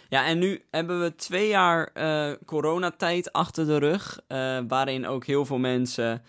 Ja, 0.09 0.25
en 0.25 0.39
nu 0.39 0.63
hebben 0.71 1.01
we 1.01 1.15
twee 1.15 1.47
jaar 1.47 1.89
uh, 1.93 2.31
coronatijd 2.45 3.31
achter 3.31 3.65
de 3.65 3.77
rug, 3.77 4.19
uh, 4.27 4.59
waarin 4.67 5.07
ook 5.07 5.25
heel 5.25 5.45
veel 5.45 5.57
mensen 5.57 6.21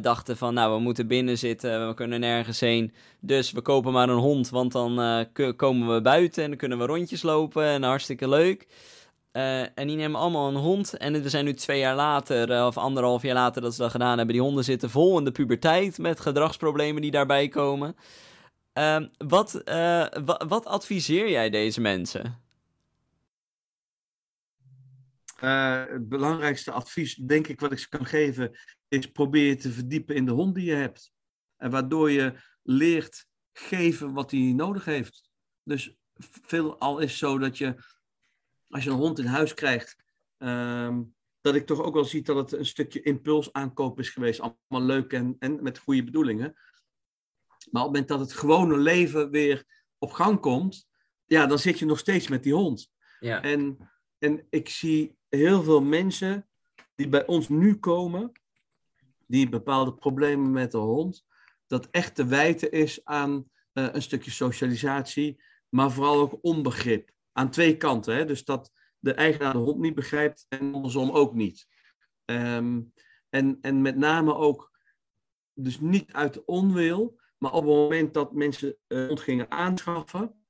dachten 0.00 0.36
van, 0.36 0.54
nou, 0.54 0.74
we 0.74 0.80
moeten 0.80 1.06
binnen 1.06 1.38
zitten, 1.38 1.88
we 1.88 1.94
kunnen 1.94 2.20
nergens 2.20 2.60
heen. 2.60 2.92
Dus 3.20 3.52
we 3.52 3.60
kopen 3.60 3.92
maar 3.92 4.08
een 4.08 4.18
hond, 4.18 4.50
want 4.50 4.72
dan 4.72 5.26
komen 5.56 5.94
we 5.94 6.00
buiten 6.00 6.42
en 6.42 6.48
dan 6.48 6.58
kunnen 6.58 6.78
we 6.78 6.86
rondjes 6.86 7.22
lopen 7.22 7.64
en 7.64 7.82
hartstikke 7.82 8.28
leuk. 8.28 8.66
Uh, 9.32 9.60
en 9.60 9.86
die 9.86 9.96
nemen 9.96 10.20
allemaal 10.20 10.48
een 10.48 10.54
hond. 10.54 10.96
En 10.96 11.22
we 11.22 11.28
zijn 11.28 11.44
nu 11.44 11.54
twee 11.54 11.78
jaar 11.78 11.94
later, 11.94 12.66
of 12.66 12.76
anderhalf 12.76 13.22
jaar 13.22 13.34
later 13.34 13.62
dat 13.62 13.74
ze 13.74 13.82
dat 13.82 13.90
gedaan 13.90 14.16
hebben. 14.16 14.34
Die 14.34 14.44
honden 14.44 14.64
zitten 14.64 14.90
vol 14.90 15.18
in 15.18 15.24
de 15.24 15.32
puberteit 15.32 15.98
met 15.98 16.20
gedragsproblemen 16.20 17.02
die 17.02 17.10
daarbij 17.10 17.48
komen. 17.48 17.96
Ehm, 18.72 19.08
wat, 19.18 19.62
wat 20.48 20.66
adviseer 20.66 21.30
jij 21.30 21.50
deze 21.50 21.80
mensen? 21.80 22.40
Het 25.46 26.08
belangrijkste 26.08 26.72
advies, 26.72 27.14
denk 27.14 27.46
ik, 27.46 27.60
wat 27.60 27.72
ik 27.72 27.78
ze 27.78 27.88
kan 27.88 28.06
geven, 28.06 28.58
is 28.88 29.06
probeer 29.10 29.46
je 29.46 29.56
te 29.56 29.70
verdiepen 29.70 30.14
in 30.14 30.24
de 30.24 30.32
hond 30.32 30.54
die 30.54 30.64
je 30.64 30.74
hebt. 30.74 31.12
En 31.56 31.70
waardoor 31.70 32.10
je 32.10 32.34
leert 32.62 33.26
geven 33.52 34.12
wat 34.12 34.30
hij 34.30 34.40
nodig 34.40 34.84
heeft. 34.84 35.30
Dus 35.62 35.96
veel 36.42 36.78
al 36.78 36.98
is 36.98 37.18
zo 37.18 37.38
dat 37.38 37.58
je, 37.58 37.74
als 38.72 38.84
je 38.84 38.90
een 38.90 38.96
hond 38.96 39.18
in 39.18 39.26
huis 39.26 39.54
krijgt, 39.54 39.96
um, 40.38 41.14
dat 41.40 41.54
ik 41.54 41.66
toch 41.66 41.82
ook 41.82 41.94
wel 41.94 42.04
zie 42.04 42.22
dat 42.22 42.36
het 42.36 42.52
een 42.52 42.66
stukje 42.66 43.02
impulsaankoop 43.02 43.98
is 43.98 44.10
geweest. 44.10 44.40
Allemaal 44.40 44.88
leuk 44.88 45.12
en, 45.12 45.36
en 45.38 45.62
met 45.62 45.78
goede 45.78 46.04
bedoelingen. 46.04 46.54
Maar 47.70 47.84
op 47.84 47.88
het 47.88 48.00
moment 48.00 48.08
dat 48.08 48.20
het 48.20 48.32
gewone 48.32 48.76
leven 48.76 49.30
weer 49.30 49.64
op 49.98 50.12
gang 50.12 50.40
komt, 50.40 50.88
ja, 51.24 51.46
dan 51.46 51.58
zit 51.58 51.78
je 51.78 51.84
nog 51.84 51.98
steeds 51.98 52.28
met 52.28 52.42
die 52.42 52.54
hond. 52.54 52.90
Ja. 53.20 53.42
En, 53.42 53.90
en 54.18 54.46
ik 54.50 54.68
zie 54.68 55.16
heel 55.28 55.62
veel 55.62 55.82
mensen 55.82 56.48
die 56.94 57.08
bij 57.08 57.26
ons 57.26 57.48
nu 57.48 57.76
komen, 57.76 58.32
die 59.26 59.48
bepaalde 59.48 59.94
problemen 59.94 60.50
met 60.50 60.70
de 60.70 60.78
hond, 60.78 61.26
dat 61.66 61.88
echt 61.90 62.14
te 62.14 62.26
wijten 62.26 62.70
is 62.70 63.04
aan 63.04 63.50
eh, 63.72 63.88
een 63.92 64.02
stukje 64.02 64.30
socialisatie, 64.30 65.42
maar 65.68 65.90
vooral 65.90 66.20
ook 66.20 66.38
onbegrip. 66.40 67.10
Aan 67.32 67.50
twee 67.50 67.76
kanten. 67.76 68.14
Hè? 68.16 68.24
Dus 68.24 68.44
dat 68.44 68.70
de 68.98 69.14
eigenaar 69.14 69.52
de 69.52 69.58
hond 69.58 69.78
niet 69.78 69.94
begrijpt 69.94 70.46
en 70.48 70.74
andersom 70.74 71.10
ook 71.10 71.34
niet. 71.34 71.66
Ehm, 72.24 72.80
en, 73.28 73.58
en 73.60 73.82
met 73.82 73.96
name 73.96 74.34
ook, 74.34 74.70
dus 75.54 75.80
niet 75.80 76.12
uit 76.12 76.44
onwil, 76.44 77.20
maar 77.38 77.52
op 77.52 77.64
het 77.64 77.72
moment 77.72 78.14
dat 78.14 78.32
mensen 78.32 78.76
een 78.86 79.06
hond 79.06 79.20
gingen 79.20 79.50
aanschaffen, 79.50 80.44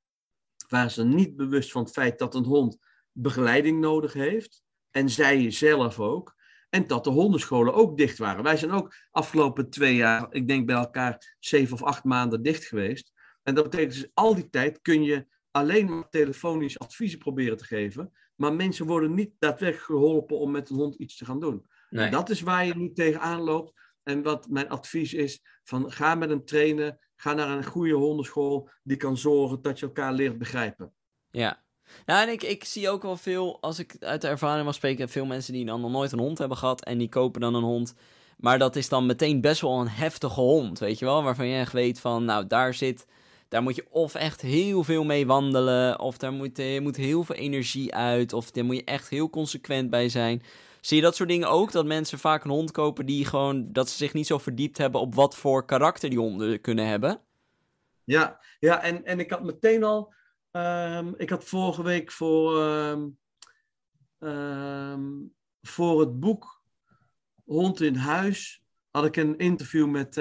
waren 0.68 0.90
ze 0.90 1.04
niet 1.04 1.36
bewust 1.36 1.70
van 1.72 1.82
het 1.82 1.92
feit 1.92 2.18
dat 2.18 2.34
een 2.34 2.44
hond 2.44 2.78
begeleiding 3.12 3.80
nodig 3.80 4.12
heeft. 4.12 4.62
En 4.90 5.10
zij 5.10 5.50
zelf 5.50 6.00
ook. 6.00 6.34
En 6.70 6.86
dat 6.86 7.04
de 7.04 7.10
hondenscholen 7.10 7.74
ook 7.74 7.96
dicht 7.96 8.18
waren. 8.18 8.42
Wij 8.42 8.56
zijn 8.56 8.70
ook 8.70 8.94
afgelopen 9.10 9.70
twee 9.70 9.94
jaar, 9.94 10.26
ik 10.30 10.48
denk 10.48 10.66
bij 10.66 10.76
elkaar 10.76 11.36
zeven 11.38 11.74
of 11.74 11.82
acht 11.82 12.04
maanden 12.04 12.42
dicht 12.42 12.64
geweest. 12.64 13.12
En 13.42 13.54
dat 13.54 13.64
betekent 13.64 13.92
dus 13.92 14.10
al 14.14 14.34
die 14.34 14.50
tijd 14.50 14.80
kun 14.80 15.02
je 15.02 15.26
alleen 15.52 15.90
maar 15.90 16.08
telefonisch 16.08 16.78
adviezen 16.78 17.18
proberen 17.18 17.56
te 17.56 17.64
geven. 17.64 18.12
Maar 18.34 18.54
mensen 18.54 18.86
worden 18.86 19.14
niet 19.14 19.34
daadwerkelijk 19.38 19.86
geholpen 19.86 20.38
om 20.38 20.50
met 20.50 20.70
een 20.70 20.76
hond 20.76 20.94
iets 20.94 21.16
te 21.16 21.24
gaan 21.24 21.40
doen. 21.40 21.66
Nee. 21.90 22.10
Dat 22.10 22.30
is 22.30 22.40
waar 22.40 22.66
je 22.66 22.76
nu 22.76 22.92
tegenaan 22.92 23.40
loopt. 23.40 23.80
En 24.02 24.22
wat 24.22 24.48
mijn 24.48 24.68
advies 24.68 25.14
is, 25.14 25.42
van 25.64 25.92
ga 25.92 26.14
met 26.14 26.30
een 26.30 26.44
trainer, 26.44 27.10
ga 27.16 27.32
naar 27.32 27.56
een 27.56 27.64
goede 27.64 27.94
hondenschool 27.94 28.68
die 28.82 28.96
kan 28.96 29.16
zorgen 29.16 29.62
dat 29.62 29.78
je 29.78 29.86
elkaar 29.86 30.12
leert 30.12 30.38
begrijpen. 30.38 30.92
Ja, 31.30 31.62
nou, 32.06 32.26
en 32.26 32.32
ik, 32.32 32.42
ik 32.42 32.64
zie 32.64 32.90
ook 32.90 33.02
wel 33.02 33.16
veel, 33.16 33.58
als 33.60 33.78
ik 33.78 33.96
uit 34.00 34.20
de 34.20 34.28
ervaring 34.28 34.64
mag 34.64 34.74
spreken, 34.74 35.08
veel 35.08 35.26
mensen 35.26 35.52
die 35.52 35.64
dan 35.64 35.80
nog 35.80 35.90
nooit 35.90 36.12
een 36.12 36.18
hond 36.18 36.38
hebben 36.38 36.56
gehad 36.56 36.84
en 36.84 36.98
die 36.98 37.08
kopen 37.08 37.40
dan 37.40 37.54
een 37.54 37.62
hond. 37.62 37.94
Maar 38.36 38.58
dat 38.58 38.76
is 38.76 38.88
dan 38.88 39.06
meteen 39.06 39.40
best 39.40 39.60
wel 39.60 39.80
een 39.80 39.88
heftige 39.88 40.40
hond, 40.40 40.78
weet 40.78 40.98
je 40.98 41.04
wel? 41.04 41.22
Waarvan 41.22 41.46
je 41.46 41.58
echt 41.58 41.72
weet 41.72 42.00
van, 42.00 42.24
nou, 42.24 42.46
daar 42.46 42.74
zit, 42.74 43.06
daar 43.52 43.62
moet 43.62 43.76
je 43.76 43.86
of 43.90 44.14
echt 44.14 44.40
heel 44.40 44.84
veel 44.84 45.04
mee 45.04 45.26
wandelen, 45.26 46.00
of 46.00 46.18
daar 46.18 46.32
moet, 46.32 46.56
je 46.56 46.80
moet 46.82 46.96
heel 46.96 47.24
veel 47.24 47.36
energie 47.36 47.94
uit, 47.94 48.32
of 48.32 48.50
daar 48.50 48.64
moet 48.64 48.76
je 48.76 48.84
echt 48.84 49.08
heel 49.08 49.30
consequent 49.30 49.90
bij 49.90 50.08
zijn. 50.08 50.42
Zie 50.80 50.96
je 50.96 51.02
dat 51.02 51.16
soort 51.16 51.28
dingen 51.28 51.48
ook? 51.48 51.72
Dat 51.72 51.86
mensen 51.86 52.18
vaak 52.18 52.44
een 52.44 52.50
hond 52.50 52.70
kopen 52.70 53.06
die 53.06 53.24
gewoon, 53.24 53.72
dat 53.72 53.88
ze 53.88 53.96
zich 53.96 54.12
niet 54.12 54.26
zo 54.26 54.38
verdiept 54.38 54.78
hebben 54.78 55.00
op 55.00 55.14
wat 55.14 55.36
voor 55.36 55.64
karakter 55.64 56.10
die 56.10 56.18
honden 56.18 56.60
kunnen 56.60 56.86
hebben? 56.86 57.20
Ja, 58.04 58.40
ja 58.58 58.82
en, 58.82 59.04
en 59.04 59.18
ik 59.18 59.30
had 59.30 59.42
meteen 59.42 59.84
al 59.84 60.12
Um, 60.52 61.14
ik 61.16 61.30
had 61.30 61.44
vorige 61.44 61.82
week 61.82 62.12
voor, 62.12 62.62
um, 62.62 63.18
um, 64.18 65.34
voor 65.62 66.00
het 66.00 66.20
boek 66.20 66.62
Hond 67.44 67.80
in 67.80 67.94
Huis 67.94 68.62
had 68.90 69.04
ik 69.04 69.16
een 69.16 69.38
interview 69.38 69.88
met 69.88 70.16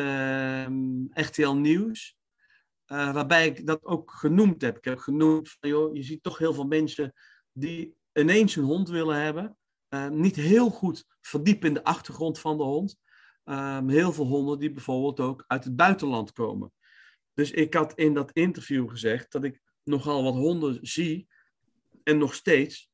RTL 1.27 1.51
Nieuws. 1.51 2.19
Uh, 2.91 3.13
waarbij 3.13 3.47
ik 3.47 3.67
dat 3.67 3.85
ook 3.85 4.11
genoemd 4.11 4.61
heb. 4.61 4.77
Ik 4.77 4.83
heb 4.83 4.97
genoemd 4.97 5.49
van, 5.59 5.69
joh, 5.69 5.95
je 5.95 6.03
ziet 6.03 6.23
toch 6.23 6.37
heel 6.37 6.53
veel 6.53 6.67
mensen 6.67 7.13
die 7.51 7.95
ineens 8.13 8.55
een 8.55 8.63
hond 8.63 8.89
willen 8.89 9.21
hebben. 9.21 9.57
Uh, 9.89 10.07
niet 10.09 10.35
heel 10.35 10.69
goed 10.69 11.05
verdiepen 11.21 11.67
in 11.67 11.73
de 11.73 11.83
achtergrond 11.83 12.39
van 12.39 12.57
de 12.57 12.63
hond. 12.63 12.97
heel 13.87 14.13
veel 14.13 14.25
honden 14.25 14.59
die 14.59 14.71
bijvoorbeeld 14.71 15.19
ook 15.19 15.43
uit 15.47 15.63
het 15.63 15.75
buitenland 15.75 16.31
komen. 16.31 16.71
Dus 17.33 17.51
ik 17.51 17.73
had 17.73 17.93
in 17.93 18.13
dat 18.13 18.31
interview 18.31 18.89
gezegd 18.89 19.31
dat 19.31 19.43
ik 19.43 19.61
nogal 19.83 20.23
wat 20.23 20.33
honden 20.33 20.77
zie, 20.81 21.27
en 22.03 22.17
nog 22.17 22.33
steeds, 22.33 22.89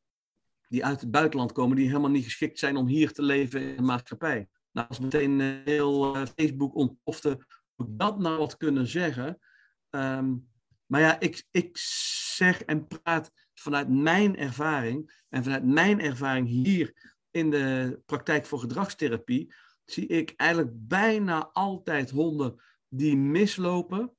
die 0.67 0.85
uit 0.85 1.01
het 1.01 1.11
buitenland 1.11 1.51
komen, 1.51 1.75
die 1.75 1.87
helemaal 1.87 2.09
niet 2.09 2.23
geschikt 2.23 2.59
zijn 2.59 2.75
om 2.75 2.87
hier 2.87 3.11
te 3.11 3.21
leven 3.21 3.61
in 3.61 3.75
de 3.75 3.81
maatschappij. 3.81 4.47
Nou, 4.71 4.87
als 4.87 4.99
meteen 4.99 5.41
eh, 5.41 5.47
heel 5.65 6.15
uh, 6.15 6.25
Facebook 6.35 6.75
ontplofte, 6.75 7.45
hoe 7.75 7.87
dat 7.89 8.19
nou 8.19 8.37
wat 8.37 8.57
kunnen 8.57 8.87
zeggen. 8.87 9.39
Um, 9.97 10.47
maar 10.85 11.01
ja, 11.01 11.19
ik, 11.19 11.47
ik 11.51 11.77
zeg 11.77 12.63
en 12.63 12.87
praat 12.87 13.31
vanuit 13.53 13.89
mijn 13.89 14.37
ervaring 14.37 15.23
en 15.29 15.43
vanuit 15.43 15.65
mijn 15.65 16.01
ervaring 16.01 16.47
hier 16.47 17.15
in 17.31 17.49
de 17.49 17.99
praktijk 18.05 18.45
voor 18.45 18.59
gedragstherapie, 18.59 19.53
zie 19.85 20.07
ik 20.07 20.33
eigenlijk 20.35 20.71
bijna 20.73 21.49
altijd 21.53 22.09
honden 22.09 22.61
die 22.87 23.17
mislopen. 23.17 24.15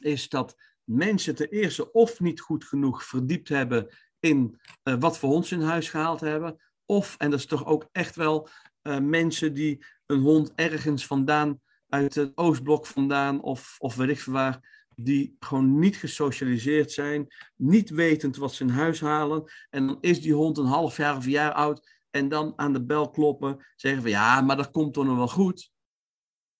Is 0.00 0.28
dat 0.28 0.56
mensen 0.84 1.34
ten 1.34 1.48
eerste 1.48 1.92
of 1.92 2.20
niet 2.20 2.40
goed 2.40 2.64
genoeg 2.64 3.04
verdiept 3.04 3.48
hebben 3.48 3.88
in 4.20 4.60
uh, 4.84 4.94
wat 4.98 5.18
voor 5.18 5.30
hond 5.30 5.46
ze 5.46 5.54
in 5.54 5.60
huis 5.60 5.88
gehaald 5.90 6.20
hebben. 6.20 6.60
Of, 6.84 7.14
en 7.18 7.30
dat 7.30 7.38
is 7.38 7.46
toch 7.46 7.66
ook 7.66 7.88
echt 7.92 8.16
wel 8.16 8.48
uh, 8.82 8.98
mensen 8.98 9.54
die 9.54 9.84
een 10.06 10.20
hond 10.20 10.52
ergens 10.54 11.06
vandaan, 11.06 11.60
uit 11.88 12.14
het 12.14 12.32
Oostblok 12.34 12.86
vandaan 12.86 13.42
of, 13.42 13.74
of 13.78 13.94
weet 13.94 14.24
waar, 14.24 14.77
die 15.00 15.36
gewoon 15.38 15.78
niet 15.78 15.96
gesocialiseerd 15.96 16.92
zijn, 16.92 17.26
niet 17.56 17.90
wetend 17.90 18.36
wat 18.36 18.54
ze 18.54 18.62
in 18.62 18.70
huis 18.70 19.00
halen. 19.00 19.52
En 19.70 19.86
dan 19.86 19.98
is 20.00 20.20
die 20.20 20.34
hond 20.34 20.58
een 20.58 20.64
half 20.64 20.96
jaar 20.96 21.16
of 21.16 21.24
een 21.24 21.30
jaar 21.30 21.52
oud 21.52 21.96
en 22.10 22.28
dan 22.28 22.52
aan 22.56 22.72
de 22.72 22.84
bel 22.84 23.10
kloppen, 23.10 23.66
zeggen 23.76 24.02
van 24.02 24.10
ja, 24.10 24.40
maar 24.40 24.56
dat 24.56 24.70
komt 24.70 24.94
toch 24.94 25.04
nog 25.04 25.16
wel 25.16 25.28
goed. 25.28 25.70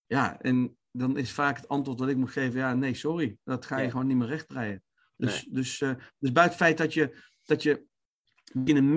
Ja, 0.07 0.41
en 0.41 0.77
dan 0.91 1.17
is 1.17 1.33
vaak 1.33 1.57
het 1.57 1.69
antwoord 1.69 1.99
dat 1.99 2.09
ik 2.09 2.17
moet 2.17 2.31
geven, 2.31 2.61
ja, 2.61 2.75
nee, 2.75 2.95
sorry, 2.95 3.39
dat 3.45 3.67
ga 3.67 3.79
je 3.79 3.91
gewoon 3.91 4.07
niet 4.07 4.17
meer 4.17 4.29
rechtbreien. 4.29 4.83
Dus, 5.17 5.47
dus, 5.51 5.81
uh, 5.81 5.95
dus 6.19 6.33
buiten 6.33 6.59
het 6.59 6.67
feit 6.67 6.79
dat 6.79 6.95
je, 6.95 7.23
dat 7.45 7.63
je 7.63 7.87
een 8.65 8.93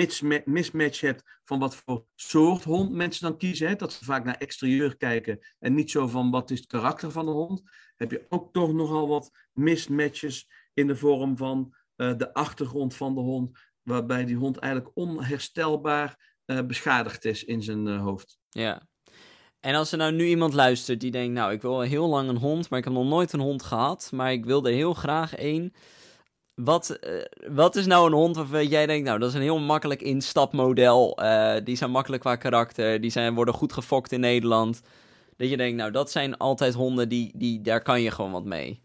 mismatch 0.46 1.02
hebt 1.02 1.40
van 1.44 1.60
wat 1.60 1.76
voor 1.76 2.06
soort 2.16 2.64
hond 2.64 2.92
mensen 2.92 3.28
dan 3.28 3.38
kiezen, 3.38 3.68
hè, 3.68 3.76
dat 3.76 3.94
ze 3.94 4.06
vaak 4.06 4.24
naar 4.24 4.38
exterieur 4.38 4.98
kijken 4.98 5.40
en 5.60 5.74
niet 5.74 5.92
zo 5.92 6.08
van 6.08 6.32
wat 6.32 6.52
is 6.52 6.60
het 6.60 6.68
karakter 6.68 7.12
van 7.12 7.26
de 7.26 7.32
hond, 7.32 7.62
heb 7.96 8.12
je 8.12 8.26
ook 8.30 8.54
toch 8.54 8.74
nogal 8.74 9.08
wat 9.08 9.32
mismatches 9.54 10.50
in 10.74 10.88
de 10.88 10.96
vorm 10.96 11.38
van 11.38 11.76
uh, 11.98 12.18
de 12.18 12.34
achtergrond 12.34 12.96
van 12.96 13.16
de 13.16 13.22
hond, 13.22 13.60
waarbij 13.82 14.26
die 14.26 14.36
hond 14.36 14.58
eigenlijk 14.58 14.96
onherstelbaar 14.98 16.34
uh, 16.46 16.62
beschadigd 16.62 17.26
is 17.26 17.44
in 17.44 17.64
zijn 17.64 17.88
hoofd. 17.88 18.40
Ja, 18.50 18.88
en 19.62 19.76
als 19.76 19.92
er 19.92 19.98
nou 19.98 20.12
nu 20.12 20.26
iemand 20.26 20.54
luistert 20.54 21.00
die 21.00 21.12
denkt, 21.12 21.34
nou, 21.34 21.52
ik 21.52 21.62
wil 21.62 21.82
heel 21.82 22.08
lang 22.08 22.30
een 22.30 22.38
hond, 22.38 22.70
maar 22.70 22.80
ik 22.80 22.86
heb 22.86 22.94
nog 22.94 23.06
nooit 23.06 23.34
een 23.34 23.40
hond 23.40 23.64
gehad, 23.64 24.10
maar 24.14 24.32
ik 24.32 24.46
wil 24.46 24.66
er 24.66 24.74
heel 24.74 24.94
graag 24.94 25.36
één. 25.36 25.74
Wat, 26.54 26.98
uh, 27.04 27.26
wat 27.56 27.76
is 27.76 27.86
nou 27.86 28.06
een 28.08 28.14
hond 28.14 28.36
waarvan 28.36 28.68
jij 28.68 28.86
denkt, 28.86 29.08
nou, 29.08 29.20
dat 29.20 29.30
is 29.30 29.36
een 29.36 29.42
heel 29.42 29.60
makkelijk 29.60 30.02
instapmodel. 30.02 31.24
Uh, 31.24 31.56
die 31.64 31.76
zijn 31.76 31.92
makkelijk 31.92 32.22
qua 32.22 32.36
karakter, 32.36 33.02
die 33.02 33.12
zijn, 33.12 33.36
worden 33.36 33.54
goed 33.54 33.74
gefokt 33.74 34.12
in 34.12 34.20
Nederland. 34.20 34.82
Dat 35.38 35.50
je 35.50 35.58
denkt, 35.58 35.78
nou, 35.78 35.92
dat 35.92 36.12
zijn 36.12 36.38
altijd 36.38 36.74
honden, 36.74 37.10
die, 37.10 37.32
die, 37.36 37.62
daar 37.62 37.82
kan 37.82 38.02
je 38.02 38.12
gewoon 38.12 38.32
wat 38.32 38.46
mee. 38.46 38.82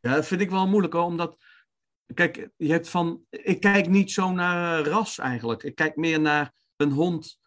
Ja, 0.00 0.14
dat 0.14 0.26
vind 0.26 0.40
ik 0.40 0.50
wel 0.50 0.68
moeilijk 0.68 0.92
hoor, 0.92 1.02
omdat, 1.02 1.36
kijk, 2.14 2.50
je 2.56 2.70
hebt 2.70 2.88
van, 2.88 3.20
ik 3.30 3.60
kijk 3.60 3.88
niet 3.88 4.12
zo 4.12 4.30
naar 4.30 4.82
ras 4.82 5.18
eigenlijk. 5.18 5.62
Ik 5.62 5.74
kijk 5.74 5.96
meer 5.96 6.20
naar 6.20 6.52
een 6.76 6.92
hond 6.92 7.40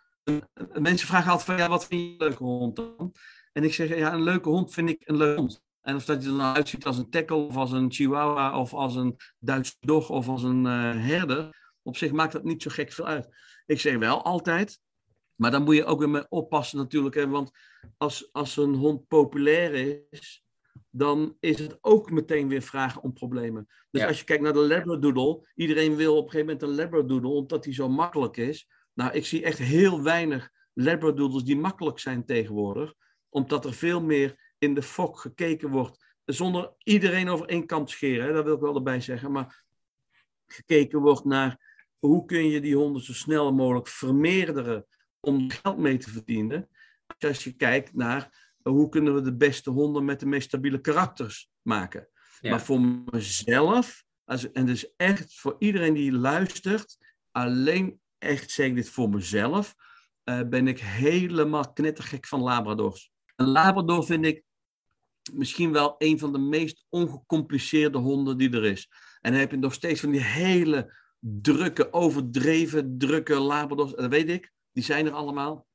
mensen 0.74 1.08
vragen 1.08 1.32
altijd 1.32 1.48
van, 1.48 1.58
ja, 1.58 1.70
wat 1.70 1.86
vind 1.86 2.02
je 2.02 2.08
een 2.08 2.18
leuke 2.18 2.44
hond 2.44 2.76
dan? 2.76 3.14
En 3.54 3.64
ik 3.64 3.74
zeg, 3.74 3.98
ja, 3.98 4.14
een 4.14 4.24
leuke 4.24 4.50
hond 4.50 4.74
vind 4.74 4.90
ik 4.90 5.02
een 5.06 5.18
leuke 5.18 5.40
hond. 5.40 5.63
En 5.84 5.96
of 5.96 6.06
dat 6.06 6.24
je 6.24 6.30
er 6.30 6.36
nou 6.36 6.56
uitziet 6.56 6.86
als 6.86 6.98
een 6.98 7.10
tackle, 7.10 7.36
of 7.36 7.56
als 7.56 7.72
een 7.72 7.92
chihuahua, 7.92 8.60
of 8.60 8.74
als 8.74 8.96
een 8.96 9.16
Duitse 9.40 9.76
dog, 9.80 10.10
of 10.10 10.28
als 10.28 10.44
een 10.44 10.66
uh, 10.66 11.06
herder. 11.06 11.72
Op 11.82 11.98
zich 11.98 12.12
maakt 12.12 12.32
dat 12.32 12.44
niet 12.44 12.62
zo 12.62 12.70
gek 12.70 12.92
veel 12.92 13.06
uit. 13.06 13.28
Ik 13.66 13.80
zeg 13.80 13.98
wel 13.98 14.24
altijd, 14.24 14.80
maar 15.36 15.52
dan 15.52 15.64
moet 15.64 15.76
je 15.76 15.86
ook 15.86 16.00
weer 16.00 16.10
mee 16.10 16.30
oppassen 16.30 16.78
natuurlijk. 16.78 17.16
Hè, 17.16 17.28
want 17.28 17.52
als, 17.98 18.30
als 18.32 18.58
een 18.58 18.74
hond 18.74 19.08
populair 19.08 19.74
is, 20.10 20.44
dan 20.90 21.38
is 21.40 21.60
het 21.60 21.78
ook 21.82 22.12
meteen 22.12 22.48
weer 22.48 22.62
vragen 22.62 23.04
om 23.04 23.14
problemen. 23.14 23.68
Dus 23.92 24.04
als 24.04 24.20
je 24.20 24.26
kijkt 24.26 24.44
naar 24.44 24.54
de 24.54 24.68
Labradoodle, 24.68 25.48
iedereen 25.56 25.96
wil 25.96 26.18
op 26.18 26.26
een 26.26 26.32
gegeven 26.32 26.54
moment 26.54 26.64
een 26.64 26.84
Labradoodle, 26.84 27.30
omdat 27.30 27.64
die 27.64 27.74
zo 27.74 27.90
makkelijk 27.90 28.38
is. 28.38 28.68
Nou, 28.94 29.14
ik 29.14 29.26
zie 29.26 29.44
echt 29.44 29.58
heel 29.58 30.04
weinig 30.04 30.50
labradoodles 30.74 31.44
die 31.44 31.58
makkelijk 31.58 32.00
zijn 32.00 32.26
tegenwoordig, 32.26 32.94
omdat 33.30 33.66
er 33.66 33.74
veel 33.74 34.02
meer 34.02 34.43
in 34.64 34.74
de 34.74 34.82
fok 34.82 35.20
gekeken 35.20 35.70
wordt, 35.70 36.06
zonder 36.26 36.74
iedereen 36.78 37.30
over 37.30 37.48
één 37.48 37.66
kant 37.66 37.88
te 37.88 37.94
scheren, 37.94 38.26
hè, 38.26 38.34
dat 38.34 38.44
wil 38.44 38.56
ik 38.56 38.62
wel 38.62 38.76
erbij 38.76 39.02
zeggen, 39.02 39.32
maar 39.32 39.64
gekeken 40.48 41.00
wordt 41.00 41.26
naar 41.26 41.72
hoe 42.00 42.26
kun 42.26 42.50
je 42.50 42.62
die 42.62 42.76
honden 42.76 43.02
zo 43.02 43.14
snel 43.14 43.54
mogelijk 43.54 43.88
vermeerderen 43.88 44.86
om 45.20 45.52
geld 45.52 45.78
mee 45.78 45.98
te 45.98 46.10
verdienen. 46.10 46.70
Als 47.20 47.44
je 47.44 47.56
kijkt 47.56 47.94
naar 47.94 48.52
hoe 48.62 48.90
kunnen 48.90 49.16
we 49.16 49.22
de 49.22 49.36
beste 49.36 49.70
honden 49.70 50.06
met 50.06 50.20
de 50.20 50.26
meest 50.26 50.48
stabiele 50.48 50.82
karakters 50.82 51.50
maken. 51.62 52.08
Maar 52.42 52.62
voor 52.62 52.82
mezelf, 52.82 54.04
en 54.54 54.66
dus 54.66 54.96
echt 54.96 55.40
voor 55.40 55.56
iedereen 55.60 55.94
die 55.94 56.12
luistert, 56.12 56.98
alleen 57.32 58.00
echt 58.18 58.52
zeg 58.52 58.68
ik 58.68 58.76
dit 58.76 58.90
voor 58.90 59.10
mezelf, 59.10 59.76
uh, 60.24 60.42
ben 60.50 60.68
ik 60.68 60.80
helemaal 60.80 61.74
knettergek 61.74 62.28
van 62.28 62.42
Labradors. 62.42 63.12
Een 63.36 63.48
Labrador 63.48 64.06
vind 64.06 64.26
ik 64.26 64.44
misschien 65.34 65.72
wel 65.72 65.96
een 65.98 66.20
van 66.20 66.32
de 66.32 66.40
meest 66.40 66.86
ongecompliceerde 66.90 67.98
honden 67.98 68.38
die 68.38 68.52
er 68.52 68.66
is. 68.66 68.90
En 69.22 69.32
dan 69.32 69.40
heb 69.40 69.52
je 69.52 69.58
nog 69.58 69.74
steeds 69.74 70.00
van 70.00 70.12
die 70.12 70.24
hele 70.24 70.94
drukke, 71.20 71.94
overdreven, 71.94 72.98
drukke 72.98 73.40
labradors, 73.40 73.92
dat 73.92 74.10
weet 74.10 74.30
ik, 74.30 74.52
die 74.72 74.84
zijn 74.84 75.06
er 75.06 75.12
allemaal. 75.12 75.68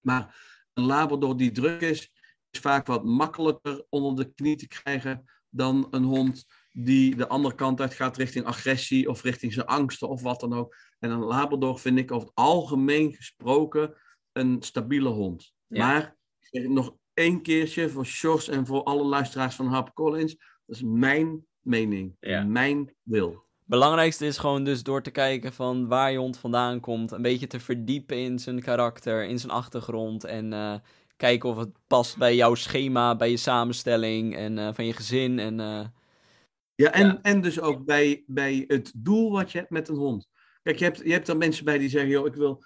Maar 0.00 0.36
een 0.72 0.84
labrador 0.84 1.36
die 1.36 1.50
druk 1.50 1.80
is, 1.80 2.12
is 2.50 2.60
vaak 2.60 2.86
wat 2.86 3.04
makkelijker 3.04 3.84
onder 3.88 4.16
de 4.16 4.34
knie 4.34 4.56
te 4.56 4.68
krijgen 4.68 5.24
dan 5.48 5.88
een 5.90 6.04
hond 6.04 6.44
die 6.72 7.16
de 7.16 7.28
andere 7.28 7.54
kant 7.54 7.80
uit 7.80 7.94
gaat 7.94 8.16
richting 8.16 8.44
agressie 8.44 9.08
of 9.08 9.22
richting 9.22 9.52
zijn 9.52 9.66
angsten 9.66 10.08
of 10.08 10.22
wat 10.22 10.40
dan 10.40 10.52
ook. 10.52 10.76
En 10.98 11.10
een 11.10 11.24
labrador 11.24 11.78
vind 11.78 11.98
ik 11.98 12.12
over 12.12 12.26
het 12.26 12.36
algemeen 12.36 13.12
gesproken 13.12 13.94
een 14.32 14.62
stabiele 14.62 15.08
hond. 15.08 15.52
Maar 15.66 16.16
nog 16.50 16.96
één 17.16 17.42
keertje 17.42 17.88
voor 17.88 18.06
Sjors 18.06 18.48
en 18.48 18.66
voor 18.66 18.82
alle 18.82 19.04
luisteraars 19.04 19.54
van 19.54 19.66
HarperCollins. 19.66 20.36
Dat 20.36 20.76
is 20.76 20.82
mijn 20.82 21.46
mening, 21.60 22.16
mijn 22.46 22.94
wil. 23.02 23.44
Belangrijkste 23.64 24.26
is 24.26 24.38
gewoon 24.38 24.64
dus 24.64 24.82
door 24.82 25.02
te 25.02 25.10
kijken 25.10 25.52
van 25.52 25.88
waar 25.88 26.12
je 26.12 26.18
hond 26.18 26.38
vandaan 26.38 26.80
komt. 26.80 27.10
Een 27.10 27.22
beetje 27.22 27.46
te 27.46 27.60
verdiepen 27.60 28.16
in 28.16 28.38
zijn 28.38 28.60
karakter, 28.60 29.24
in 29.24 29.38
zijn 29.38 29.52
achtergrond. 29.52 30.24
En 30.24 30.52
uh, 30.52 30.74
kijken 31.16 31.48
of 31.48 31.56
het 31.56 31.78
past 31.86 32.16
bij 32.16 32.34
jouw 32.34 32.54
schema, 32.54 33.16
bij 33.16 33.30
je 33.30 33.36
samenstelling 33.36 34.36
en 34.36 34.58
uh, 34.58 34.68
van 34.72 34.86
je 34.86 34.92
gezin. 34.92 35.38
En, 35.38 35.58
uh, 35.58 35.86
ja, 36.74 36.92
en, 36.92 37.06
ja. 37.06 37.18
en 37.22 37.40
dus 37.40 37.60
ook 37.60 37.84
bij, 37.84 38.24
bij 38.26 38.64
het 38.66 38.92
doel 38.96 39.30
wat 39.30 39.52
je 39.52 39.58
hebt 39.58 39.70
met 39.70 39.88
een 39.88 39.96
hond. 39.96 40.28
Kijk, 40.62 40.78
je 40.78 40.84
hebt, 40.84 41.00
je 41.04 41.12
hebt 41.12 41.28
er 41.28 41.36
mensen 41.36 41.64
bij 41.64 41.78
die 41.78 41.88
zeggen, 41.88 42.10
joh, 42.10 42.26
ik 42.26 42.34
wil 42.34 42.64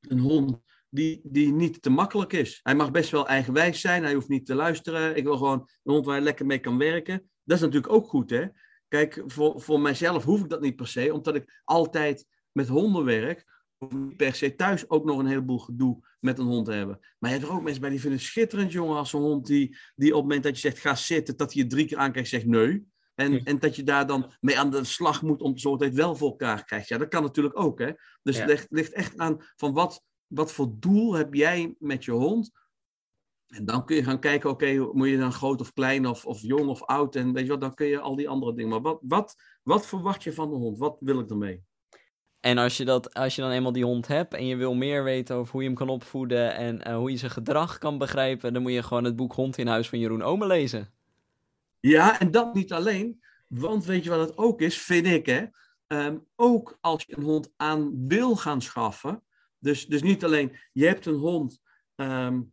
een 0.00 0.18
hond 0.18 0.60
die, 0.90 1.20
die 1.22 1.52
niet 1.52 1.82
te 1.82 1.90
makkelijk 1.90 2.32
is. 2.32 2.60
Hij 2.62 2.74
mag 2.74 2.90
best 2.90 3.10
wel 3.10 3.28
eigenwijs 3.28 3.80
zijn, 3.80 4.02
hij 4.02 4.14
hoeft 4.14 4.28
niet 4.28 4.46
te 4.46 4.54
luisteren. 4.54 5.16
Ik 5.16 5.24
wil 5.24 5.36
gewoon 5.36 5.58
een 5.58 5.92
hond 5.92 6.04
waar 6.04 6.14
hij 6.14 6.24
lekker 6.24 6.46
mee 6.46 6.58
kan 6.58 6.78
werken. 6.78 7.30
Dat 7.44 7.56
is 7.56 7.62
natuurlijk 7.62 7.92
ook 7.92 8.08
goed, 8.08 8.30
hè. 8.30 8.46
Kijk, 8.88 9.22
voor, 9.26 9.60
voor 9.60 9.80
mijzelf 9.80 10.24
hoef 10.24 10.40
ik 10.40 10.48
dat 10.48 10.60
niet 10.60 10.76
per 10.76 10.86
se, 10.86 11.12
omdat 11.14 11.34
ik 11.34 11.60
altijd 11.64 12.26
met 12.52 12.68
honden 12.68 13.04
werk. 13.04 13.44
Hoef 13.76 13.92
niet 13.92 14.16
per 14.16 14.34
se 14.34 14.54
thuis 14.54 14.90
ook 14.90 15.04
nog 15.04 15.18
een 15.18 15.26
heleboel 15.26 15.58
gedoe 15.58 16.08
met 16.20 16.38
een 16.38 16.46
hond 16.46 16.66
te 16.66 16.72
hebben. 16.72 16.98
Maar 17.18 17.30
je 17.30 17.36
hebt 17.36 17.48
er 17.48 17.54
ook 17.54 17.62
mensen 17.62 17.80
bij 17.80 17.90
die 17.90 18.00
vinden 18.00 18.18
het 18.18 18.28
schitterend, 18.28 18.72
jongen, 18.72 18.96
als 18.96 19.12
een 19.12 19.20
hond 19.20 19.46
die, 19.46 19.76
die 19.94 20.08
op 20.08 20.14
het 20.14 20.22
moment 20.22 20.42
dat 20.42 20.54
je 20.54 20.60
zegt 20.60 20.78
ga 20.78 20.94
zitten, 20.94 21.36
dat 21.36 21.52
hij 21.52 21.62
je 21.62 21.68
drie 21.68 21.86
keer 21.86 21.98
aankijkt 21.98 22.28
zegt 22.28 22.46
nee. 22.46 22.88
En, 23.14 23.44
en 23.44 23.58
dat 23.58 23.76
je 23.76 23.82
daar 23.82 24.06
dan 24.06 24.32
mee 24.40 24.58
aan 24.58 24.70
de 24.70 24.84
slag 24.84 25.22
moet 25.22 25.40
om 25.40 25.54
te 25.54 25.60
zorgen 25.60 25.80
dat 25.80 25.88
je 25.88 25.94
het 25.94 26.04
wel 26.04 26.16
voor 26.16 26.30
elkaar 26.30 26.64
krijgt. 26.64 26.88
Ja, 26.88 26.98
dat 26.98 27.08
kan 27.08 27.22
natuurlijk 27.22 27.58
ook. 27.58 27.78
Hè? 27.78 27.92
Dus 28.22 28.38
het 28.38 28.46
ligt, 28.46 28.66
ligt 28.70 28.92
echt 28.92 29.18
aan 29.18 29.36
van 29.56 29.72
wat, 29.72 30.04
wat 30.30 30.52
voor 30.52 30.72
doel 30.78 31.14
heb 31.14 31.34
jij 31.34 31.74
met 31.78 32.04
je 32.04 32.10
hond? 32.10 32.50
En 33.46 33.64
dan 33.64 33.84
kun 33.84 33.96
je 33.96 34.04
gaan 34.04 34.20
kijken, 34.20 34.50
oké, 34.50 34.90
moet 34.92 35.08
je 35.08 35.18
dan 35.18 35.32
groot 35.32 35.60
of 35.60 35.72
klein 35.72 36.06
of, 36.06 36.26
of 36.26 36.40
jong 36.40 36.68
of 36.68 36.82
oud? 36.82 37.16
En 37.16 37.32
weet 37.32 37.44
je 37.44 37.50
wat, 37.50 37.60
dan 37.60 37.74
kun 37.74 37.86
je 37.86 38.00
al 38.00 38.16
die 38.16 38.28
andere 38.28 38.54
dingen. 38.54 38.70
Maar 38.70 38.80
wat, 38.80 38.98
wat, 39.02 39.36
wat 39.62 39.86
verwacht 39.86 40.22
je 40.22 40.32
van 40.32 40.50
de 40.50 40.56
hond? 40.56 40.78
Wat 40.78 40.96
wil 41.00 41.18
ik 41.20 41.30
ermee? 41.30 41.62
En 42.40 42.58
als 42.58 42.76
je, 42.76 42.84
dat, 42.84 43.14
als 43.14 43.34
je 43.34 43.42
dan 43.42 43.50
eenmaal 43.50 43.72
die 43.72 43.84
hond 43.84 44.06
hebt 44.06 44.34
en 44.34 44.46
je 44.46 44.56
wil 44.56 44.74
meer 44.74 45.04
weten 45.04 45.36
over 45.36 45.52
hoe 45.52 45.60
je 45.62 45.66
hem 45.66 45.76
kan 45.76 45.88
opvoeden 45.88 46.54
en 46.54 46.88
uh, 46.88 46.96
hoe 46.96 47.10
je 47.10 47.16
zijn 47.16 47.30
gedrag 47.30 47.78
kan 47.78 47.98
begrijpen, 47.98 48.52
dan 48.52 48.62
moet 48.62 48.72
je 48.72 48.82
gewoon 48.82 49.04
het 49.04 49.16
boek 49.16 49.32
Hond 49.32 49.58
in 49.58 49.66
Huis 49.66 49.88
van 49.88 49.98
Jeroen 49.98 50.22
Ome 50.22 50.46
lezen. 50.46 50.92
Ja, 51.80 52.20
en 52.20 52.30
dat 52.30 52.54
niet 52.54 52.72
alleen. 52.72 53.22
Want 53.46 53.84
weet 53.84 54.04
je 54.04 54.10
wat 54.10 54.28
het 54.28 54.38
ook 54.38 54.60
is, 54.60 54.78
vind 54.78 55.06
ik 55.06 55.26
hè. 55.26 55.44
Um, 55.86 56.26
ook 56.36 56.78
als 56.80 57.04
je 57.06 57.16
een 57.16 57.22
hond 57.22 57.52
aan 57.56 58.06
wil 58.06 58.36
gaan 58.36 58.62
schaffen. 58.62 59.22
Dus, 59.60 59.86
dus 59.86 60.02
niet 60.02 60.24
alleen, 60.24 60.56
je 60.72 60.86
hebt 60.86 61.06
een 61.06 61.14
hond. 61.14 61.60
Um, 61.96 62.52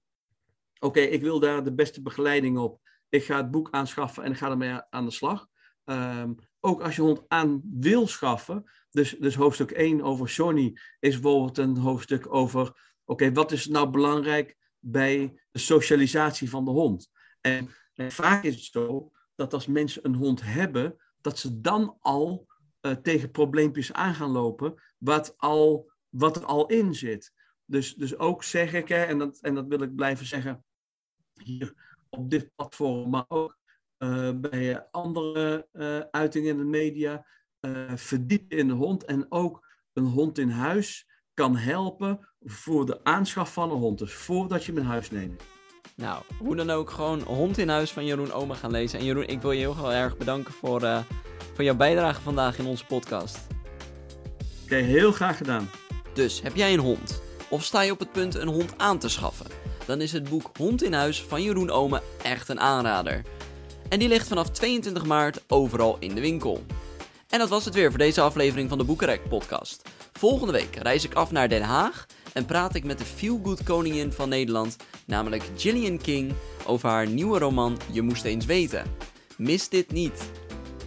Oké, 0.79 0.99
ik 0.99 1.21
wil 1.21 1.39
daar 1.39 1.63
de 1.63 1.73
beste 1.73 2.01
begeleiding 2.01 2.57
op. 2.57 2.81
Ik 3.09 3.23
ga 3.23 3.37
het 3.37 3.51
boek 3.51 3.71
aanschaffen 3.71 4.23
en 4.23 4.35
ga 4.35 4.49
ermee 4.49 4.81
aan 4.89 5.05
de 5.05 5.11
slag. 5.11 5.47
Um, 5.85 6.35
ook 6.59 6.81
als 6.81 6.95
je 6.95 7.01
hond 7.01 7.23
aan 7.27 7.61
wil 7.63 8.07
schaffen. 8.07 8.71
Dus, 8.89 9.15
dus 9.19 9.35
hoofdstuk 9.35 9.71
1 9.71 10.01
over 10.01 10.27
Johnny 10.27 10.77
is 10.99 11.19
bijvoorbeeld 11.19 11.57
een 11.57 11.77
hoofdstuk 11.77 12.33
over... 12.33 12.95
Oké, 13.05 13.31
wat 13.31 13.51
is 13.51 13.67
nou 13.67 13.89
belangrijk 13.89 14.57
bij 14.79 15.41
de 15.51 15.59
socialisatie 15.59 16.49
van 16.49 16.65
de 16.65 16.71
hond? 16.71 17.11
En, 17.41 17.69
en 17.93 18.11
vaak 18.11 18.43
is 18.43 18.55
het 18.55 18.63
zo 18.63 19.11
dat 19.35 19.53
als 19.53 19.67
mensen 19.67 20.05
een 20.05 20.15
hond 20.15 20.41
hebben, 20.43 20.95
dat 21.21 21.39
ze 21.39 21.61
dan 21.61 21.97
al 21.99 22.47
uh, 22.81 22.91
tegen 22.91 23.31
probleempjes 23.31 23.93
aan 23.93 24.13
gaan 24.13 24.31
lopen, 24.31 24.81
wat, 24.97 25.33
al, 25.37 25.91
wat 26.17 26.35
er 26.35 26.45
al 26.45 26.65
in 26.65 26.93
zit. 26.95 27.33
Dus, 27.65 27.95
dus 27.95 28.17
ook 28.17 28.43
zeg 28.43 28.73
ik, 28.73 28.87
hè, 28.87 29.03
en, 29.03 29.17
dat, 29.17 29.39
en 29.41 29.55
dat 29.55 29.67
wil 29.67 29.81
ik 29.81 29.95
blijven 29.95 30.25
zeggen 30.25 30.63
hier 31.43 31.73
op 32.09 32.29
dit 32.29 32.51
platform, 32.55 33.09
maar 33.09 33.25
ook 33.27 33.57
uh, 33.97 34.31
bij 34.35 34.87
andere 34.91 35.67
uh, 35.73 35.99
uitingen 36.11 36.49
in 36.49 36.57
de 36.57 36.63
media, 36.63 37.25
verdiepen 37.95 38.57
in 38.57 38.67
de 38.67 38.73
hond 38.73 39.05
en 39.05 39.25
ook 39.29 39.67
een 39.93 40.05
hond 40.05 40.37
in 40.37 40.49
huis 40.49 41.07
kan 41.33 41.55
helpen 41.55 42.27
voor 42.39 42.85
de 42.85 43.03
aanschaf 43.03 43.53
van 43.53 43.71
een 43.71 43.77
hond. 43.77 43.97
Dus 43.99 44.13
voordat 44.13 44.63
je 44.63 44.71
hem 44.71 44.81
in 44.81 44.87
huis 44.87 45.11
neemt. 45.11 45.43
Nou, 45.95 46.23
hoe 46.39 46.55
dan 46.55 46.69
ook, 46.69 46.89
gewoon 46.89 47.21
Hond 47.21 47.57
in 47.57 47.69
Huis 47.69 47.91
van 47.91 48.05
Jeroen 48.05 48.31
Oma 48.31 48.55
gaan 48.55 48.71
lezen. 48.71 48.99
En 48.99 49.05
Jeroen, 49.05 49.27
ik 49.27 49.41
wil 49.41 49.51
je 49.51 49.59
heel 49.59 49.93
erg 49.93 50.17
bedanken 50.17 50.53
voor, 50.53 50.83
uh, 50.83 50.99
voor 51.53 51.63
jouw 51.63 51.75
bijdrage 51.75 52.21
vandaag 52.21 52.57
in 52.57 52.65
onze 52.65 52.85
podcast. 52.85 53.37
Oké, 53.49 54.63
okay, 54.63 54.81
heel 54.81 55.11
graag 55.11 55.37
gedaan. 55.37 55.69
Dus, 56.17 56.41
heb 56.41 56.55
jij 56.55 56.73
een 56.73 56.79
hond? 56.79 57.21
Of 57.49 57.63
sta 57.63 57.81
je 57.81 57.91
op 57.91 57.99
het 57.99 58.11
punt 58.11 58.35
een 58.35 58.47
hond 58.47 58.73
aan 58.77 58.99
te 58.99 59.09
schaffen? 59.09 59.45
Dan 59.85 60.01
is 60.01 60.11
het 60.11 60.29
boek 60.29 60.49
Hond 60.57 60.83
in 60.83 60.93
Huis 60.93 61.21
van 61.21 61.43
Jeroen 61.43 61.69
Ome 61.69 62.01
echt 62.23 62.49
een 62.49 62.59
aanrader. 62.59 63.21
En 63.89 63.99
die 63.99 64.07
ligt 64.07 64.27
vanaf 64.27 64.49
22 64.49 65.05
maart 65.05 65.43
overal 65.47 65.97
in 65.99 66.15
de 66.15 66.21
winkel. 66.21 66.63
En 67.29 67.39
dat 67.39 67.49
was 67.49 67.65
het 67.65 67.73
weer 67.73 67.89
voor 67.89 67.99
deze 67.99 68.21
aflevering 68.21 68.69
van 68.69 68.77
de 68.77 68.83
Boekenrek 68.83 69.29
podcast. 69.29 69.81
Volgende 70.13 70.53
week 70.53 70.75
reis 70.75 71.03
ik 71.03 71.13
af 71.13 71.31
naar 71.31 71.49
Den 71.49 71.61
Haag 71.61 72.05
en 72.33 72.45
praat 72.45 72.75
ik 72.75 72.83
met 72.83 72.97
de 72.97 73.05
feel-good 73.05 73.63
koningin 73.63 74.11
van 74.11 74.29
Nederland, 74.29 74.75
namelijk 75.05 75.43
Gillian 75.55 75.97
King, 75.97 76.33
over 76.65 76.89
haar 76.89 77.07
nieuwe 77.07 77.39
roman 77.39 77.77
Je 77.91 78.01
moest 78.01 78.23
eens 78.23 78.45
weten. 78.45 78.95
Mis 79.37 79.69
dit 79.69 79.91
niet. 79.91 80.29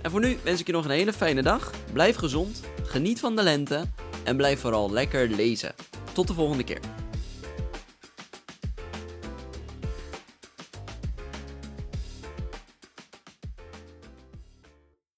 En 0.02 0.10
voor 0.10 0.20
nu 0.20 0.38
wens 0.42 0.60
ik 0.60 0.66
je 0.66 0.72
nog 0.72 0.84
een 0.84 0.90
hele 0.90 1.12
fijne 1.12 1.42
dag. 1.42 1.70
Blijf 1.92 2.16
gezond, 2.16 2.60
geniet 2.82 3.20
van 3.20 3.36
de 3.36 3.42
lente 3.42 3.86
en 4.24 4.37
blijf 4.37 4.61
vooral 4.61 4.92
lekker 4.92 5.28
lezen. 5.28 5.74
Tot 6.12 6.26
de 6.26 6.35
volgende 6.35 6.64
keer. 6.64 6.80